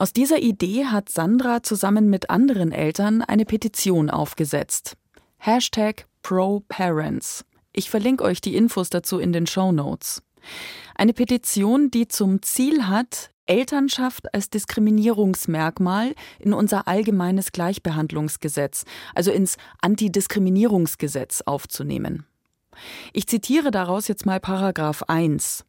Aus 0.01 0.13
dieser 0.13 0.39
Idee 0.39 0.87
hat 0.87 1.09
Sandra 1.09 1.65
zusammen 1.65 2.09
mit 2.09 2.31
anderen 2.31 2.71
Eltern 2.71 3.21
eine 3.21 3.45
Petition 3.45 4.11
aufgesetzt. 4.11 4.97
Hashtag 5.39 6.07
ProParents. 6.23 7.45
Ich 7.73 7.91
verlinke 7.91 8.23
euch 8.23 8.41
die 8.41 8.55
Infos 8.55 8.91
dazu 8.91 9.19
in 9.19 9.33
den 9.33 9.49
Show 9.49 9.73
Notes. 9.73 10.23
Eine 10.95 11.15
Petition, 11.15 11.91
die 11.91 12.07
zum 12.07 12.43
Ziel 12.43 12.87
hat, 12.87 13.33
Elternschaft 13.47 14.33
als 14.33 14.51
Diskriminierungsmerkmal 14.51 16.15
in 16.39 16.53
unser 16.53 16.87
allgemeines 16.87 17.51
Gleichbehandlungsgesetz, 17.51 18.85
also 19.17 19.33
ins 19.33 19.57
Antidiskriminierungsgesetz 19.81 21.41
aufzunehmen. 21.41 22.25
Ich 23.13 23.27
zitiere 23.27 23.73
daraus 23.73 24.07
jetzt 24.07 24.27
mal 24.27 24.39
Paragraph 24.39 25.03
1. 25.09 25.65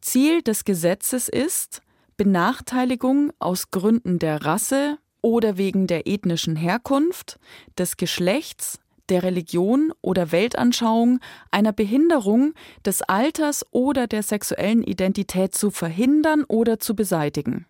Ziel 0.00 0.42
des 0.42 0.64
Gesetzes 0.64 1.28
ist, 1.28 1.82
Benachteiligung 2.20 3.32
aus 3.38 3.70
Gründen 3.70 4.18
der 4.18 4.44
Rasse 4.44 4.98
oder 5.22 5.56
wegen 5.56 5.86
der 5.86 6.06
ethnischen 6.06 6.54
Herkunft, 6.54 7.40
des 7.78 7.96
Geschlechts, 7.96 8.78
der 9.08 9.22
Religion 9.22 9.90
oder 10.02 10.30
Weltanschauung, 10.30 11.20
einer 11.50 11.72
Behinderung, 11.72 12.52
des 12.84 13.00
Alters 13.00 13.64
oder 13.70 14.06
der 14.06 14.22
sexuellen 14.22 14.82
Identität 14.82 15.54
zu 15.54 15.70
verhindern 15.70 16.44
oder 16.44 16.78
zu 16.78 16.94
beseitigen. 16.94 17.64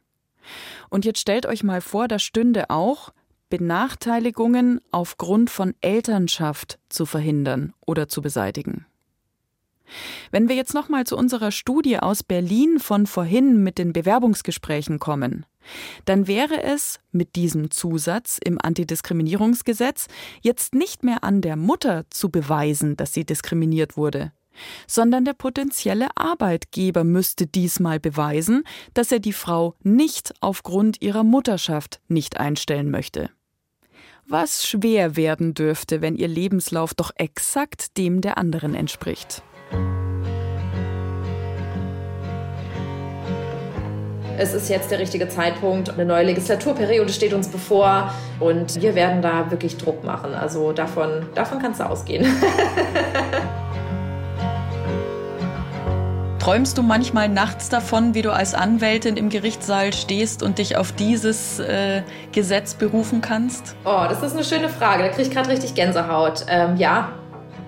Und 0.88 1.04
jetzt 1.04 1.20
stellt 1.20 1.46
euch 1.46 1.62
mal 1.62 1.80
vor, 1.80 2.08
da 2.08 2.18
stünde 2.18 2.70
auch 2.70 3.12
Benachteiligungen 3.50 4.80
aufgrund 4.90 5.50
von 5.50 5.76
Elternschaft 5.80 6.80
zu 6.88 7.06
verhindern 7.06 7.72
oder 7.86 8.08
zu 8.08 8.20
beseitigen. 8.20 8.84
Wenn 10.30 10.48
wir 10.48 10.56
jetzt 10.56 10.74
nochmal 10.74 11.04
zu 11.04 11.16
unserer 11.16 11.50
Studie 11.50 11.98
aus 11.98 12.22
Berlin 12.22 12.78
von 12.78 13.06
vorhin 13.06 13.62
mit 13.62 13.78
den 13.78 13.92
Bewerbungsgesprächen 13.92 14.98
kommen, 14.98 15.46
dann 16.04 16.26
wäre 16.26 16.62
es 16.62 17.00
mit 17.12 17.36
diesem 17.36 17.70
Zusatz 17.70 18.38
im 18.42 18.58
Antidiskriminierungsgesetz 18.60 20.06
jetzt 20.40 20.74
nicht 20.74 21.04
mehr 21.04 21.24
an 21.24 21.40
der 21.40 21.56
Mutter 21.56 22.04
zu 22.10 22.30
beweisen, 22.30 22.96
dass 22.96 23.12
sie 23.12 23.24
diskriminiert 23.24 23.96
wurde, 23.96 24.32
sondern 24.86 25.24
der 25.24 25.34
potenzielle 25.34 26.08
Arbeitgeber 26.16 27.04
müsste 27.04 27.46
diesmal 27.46 28.00
beweisen, 28.00 28.64
dass 28.94 29.12
er 29.12 29.20
die 29.20 29.32
Frau 29.32 29.74
nicht 29.82 30.32
aufgrund 30.40 31.02
ihrer 31.02 31.24
Mutterschaft 31.24 32.00
nicht 32.08 32.38
einstellen 32.38 32.90
möchte. 32.90 33.30
Was 34.26 34.64
schwer 34.64 35.16
werden 35.16 35.54
dürfte, 35.54 36.02
wenn 36.02 36.14
ihr 36.14 36.28
Lebenslauf 36.28 36.94
doch 36.94 37.10
exakt 37.16 37.96
dem 37.98 38.20
der 38.20 38.38
anderen 38.38 38.76
entspricht. 38.76 39.42
Es 44.40 44.54
ist 44.54 44.70
jetzt 44.70 44.90
der 44.90 44.98
richtige 44.98 45.28
Zeitpunkt. 45.28 45.90
Eine 45.90 46.06
neue 46.06 46.24
Legislaturperiode 46.24 47.12
steht 47.12 47.34
uns 47.34 47.48
bevor 47.48 48.14
und 48.38 48.80
wir 48.80 48.94
werden 48.94 49.20
da 49.20 49.50
wirklich 49.50 49.76
Druck 49.76 50.02
machen. 50.02 50.32
Also 50.32 50.72
davon, 50.72 51.26
davon 51.34 51.58
kannst 51.58 51.80
du 51.80 51.84
ausgehen. 51.84 52.26
Träumst 56.38 56.78
du 56.78 56.82
manchmal 56.82 57.28
nachts 57.28 57.68
davon, 57.68 58.14
wie 58.14 58.22
du 58.22 58.32
als 58.32 58.54
Anwältin 58.54 59.18
im 59.18 59.28
Gerichtssaal 59.28 59.92
stehst 59.92 60.42
und 60.42 60.56
dich 60.56 60.78
auf 60.78 60.92
dieses 60.92 61.58
äh, 61.58 62.00
Gesetz 62.32 62.72
berufen 62.72 63.20
kannst? 63.20 63.76
Oh, 63.84 64.06
das 64.08 64.22
ist 64.22 64.32
eine 64.32 64.44
schöne 64.44 64.70
Frage. 64.70 65.02
Da 65.02 65.10
kriege 65.10 65.28
ich 65.28 65.30
gerade 65.30 65.50
richtig 65.50 65.74
Gänsehaut. 65.74 66.46
Ähm, 66.48 66.78
ja, 66.78 67.12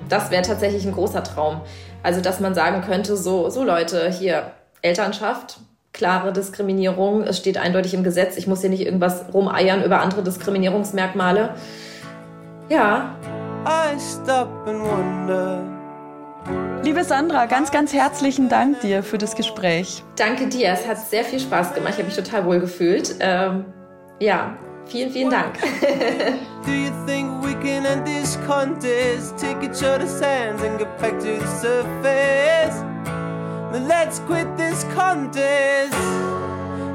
das 0.09 0.31
wäre 0.31 0.41
tatsächlich 0.41 0.87
ein 0.87 0.93
großer 0.93 1.23
Traum. 1.23 1.61
Also, 2.03 2.21
dass 2.21 2.41
man 2.41 2.55
sagen 2.55 2.83
könnte, 2.83 3.17
so, 3.17 3.49
so 3.51 3.63
Leute, 3.63 4.11
hier 4.11 4.53
Elternschaft, 4.83 5.59
klare 5.93 6.33
Diskriminierung. 6.33 7.23
Es 7.23 7.39
steht 7.39 7.59
eindeutig 7.59 7.95
im 7.95 8.03
Gesetz. 8.03 8.37
Ich 8.37 8.47
muss 8.47 8.61
hier 8.61 8.71
nicht 8.71 8.85
irgendwas 8.85 9.27
rumeiern 9.33 9.85
über 9.85 10.01
andere 10.01 10.23
Diskriminierungsmerkmale. 10.23 11.55
Ja. 12.69 13.17
Liebe 16.83 17.05
Sandra, 17.05 17.47
ganz, 17.47 17.71
ganz 17.71 17.93
herzlichen 17.93 18.49
Dank 18.49 18.81
dir 18.81 19.05
für 19.05 19.19
das 19.19 19.37
Gespräch. 19.37 20.03
Danke 20.17 20.49
dir. 20.49 20.71
Es 20.71 20.89
hat 20.89 20.99
sehr 20.99 21.25
viel 21.25 21.39
Spaß 21.39 21.75
gemacht. 21.75 21.93
Ich 21.93 21.99
habe 21.99 22.09
mich 22.09 22.17
total 22.17 22.45
wohl 22.47 22.59
gefühlt. 22.59 23.15
Ähm, 23.21 23.67
ja, 24.19 24.57
vielen, 24.87 25.11
vielen 25.11 25.31
Dank. 25.31 25.59
Do 26.67 26.73
you 26.73 26.91
think 27.07 27.43
we 27.43 27.55
can 27.55 27.85
end 27.87 28.07
this 28.07 28.39
contest? 28.47 29.37
Take 29.39 29.63
each 29.63 29.83
other's 29.83 30.21
hands 30.21 30.63
and 30.63 30.79
get 30.79 30.99
back 30.99 31.19
to 31.21 31.39
the 31.39 31.47
surface. 31.61 32.83
Let's 33.73 34.21
quit 34.27 34.47
this 34.57 34.85
contest 34.95 35.95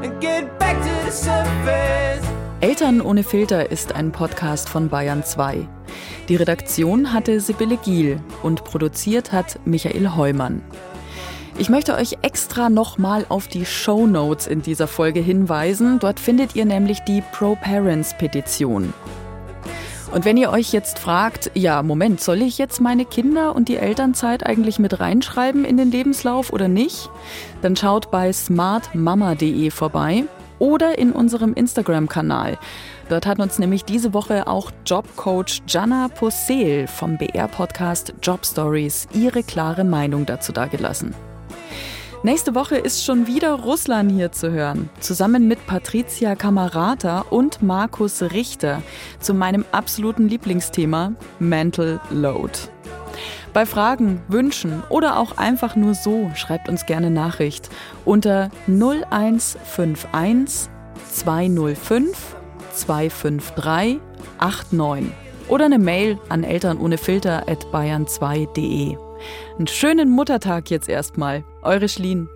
and 0.04 0.20
get 0.22 0.58
back 0.60 0.78
to 0.82 1.06
the 1.06 1.12
surface. 1.12 2.26
Eltern 2.62 3.02
ohne 3.02 3.24
Filter 3.24 3.70
ist 3.72 3.94
ein 3.94 4.12
Podcast 4.12 4.68
von 4.70 4.90
Bayern 4.90 5.24
2. 5.24 5.68
Die 6.28 6.36
Redaktion 6.36 7.14
hatte 7.14 7.40
Sibylle 7.40 7.78
Giel 7.78 8.20
und 8.42 8.64
produziert 8.64 9.32
hat 9.32 9.60
Michael 9.66 10.16
Heumann. 10.16 10.62
Ich 11.60 11.70
möchte 11.70 11.96
euch 11.96 12.20
extra 12.22 12.70
nochmal 12.70 13.26
auf 13.30 13.48
die 13.48 13.66
Show 13.66 14.06
Notes 14.06 14.46
in 14.46 14.62
dieser 14.62 14.88
Folge 14.88 15.22
hinweisen. 15.22 15.98
Dort 15.98 16.20
findet 16.20 16.56
ihr 16.56 16.66
nämlich 16.66 17.00
die 17.00 17.24
Pro-Parents-Petition. 17.32 18.94
Und 20.14 20.24
wenn 20.24 20.38
ihr 20.38 20.52
euch 20.52 20.72
jetzt 20.72 21.00
fragt, 21.00 21.50
ja, 21.56 21.82
Moment, 21.82 22.22
soll 22.22 22.44
ich 22.44 22.60
jetzt 22.60 22.80
meine 22.80 23.06
Kinder 23.06 23.56
und 23.56 23.70
die 23.70 23.78
Elternzeit 23.78 24.46
eigentlich 24.46 24.78
mit 24.78 25.00
reinschreiben 25.00 25.66
in 25.66 25.78
den 25.78 25.90
Lebenslauf 25.90 26.54
oder 26.54 26.68
nicht? 26.68 27.10
Dann 27.64 27.76
schaut 27.76 28.12
bei 28.12 28.32
smartmama.de 28.32 29.72
vorbei 29.72 30.26
oder 30.60 31.00
in 31.00 31.12
unserem 31.12 31.56
Instagram-Kanal. 31.56 32.60
Dort 33.10 33.26
hat 33.26 33.40
uns 33.40 33.58
nämlich 33.58 33.84
diese 33.84 34.14
Woche 34.14 34.46
auch 34.46 34.72
Jobcoach 34.86 35.64
Jana 35.68 36.08
Possel 36.08 36.86
vom 36.86 37.18
BR-Podcast 37.18 38.14
Job 38.22 38.46
Stories 38.46 39.08
ihre 39.12 39.42
klare 39.42 39.84
Meinung 39.84 40.28
dazu 40.28 40.52
dargelassen. 40.52 41.16
Nächste 42.24 42.56
Woche 42.56 42.78
ist 42.78 43.06
schon 43.06 43.28
wieder 43.28 43.54
Russland 43.54 44.12
hier 44.12 44.32
zu 44.32 44.52
hören, 44.52 44.90
zusammen 45.00 45.48
mit 45.48 45.68
Patricia 45.68 46.36
Kamerata 46.36 47.22
und 47.30 47.62
Markus 47.62 48.24
Richter 48.24 48.82
zu 49.20 49.36
meinem 49.36 49.64
absoluten 49.72 50.28
Lieblingsthema 50.28 51.14
Mental 51.38 52.02
Load. 52.10 52.54
Bei 53.54 53.68
Fragen, 53.68 54.24
Wünschen 54.28 54.82
oder 54.90 55.20
auch 55.20 55.38
einfach 55.38 55.76
nur 55.76 55.94
so 55.94 56.32
schreibt 56.36 56.70
uns 56.70 56.88
gerne 56.88 57.12
Nachricht 57.12 57.70
unter 58.04 58.50
0151 58.68 60.72
205 61.12 62.36
253 62.74 64.00
89 64.42 65.14
oder 65.50 65.66
eine 65.66 65.80
Mail 65.80 66.18
an 66.30 66.44
elternohnefilter 66.44 67.48
at 67.48 67.64
bayern2.de. 67.72 69.07
Einen 69.58 69.68
schönen 69.68 70.10
Muttertag 70.10 70.70
jetzt 70.70 70.90
erstmal. 70.90 71.44
Eure 71.62 71.90
Schlien. 71.90 72.30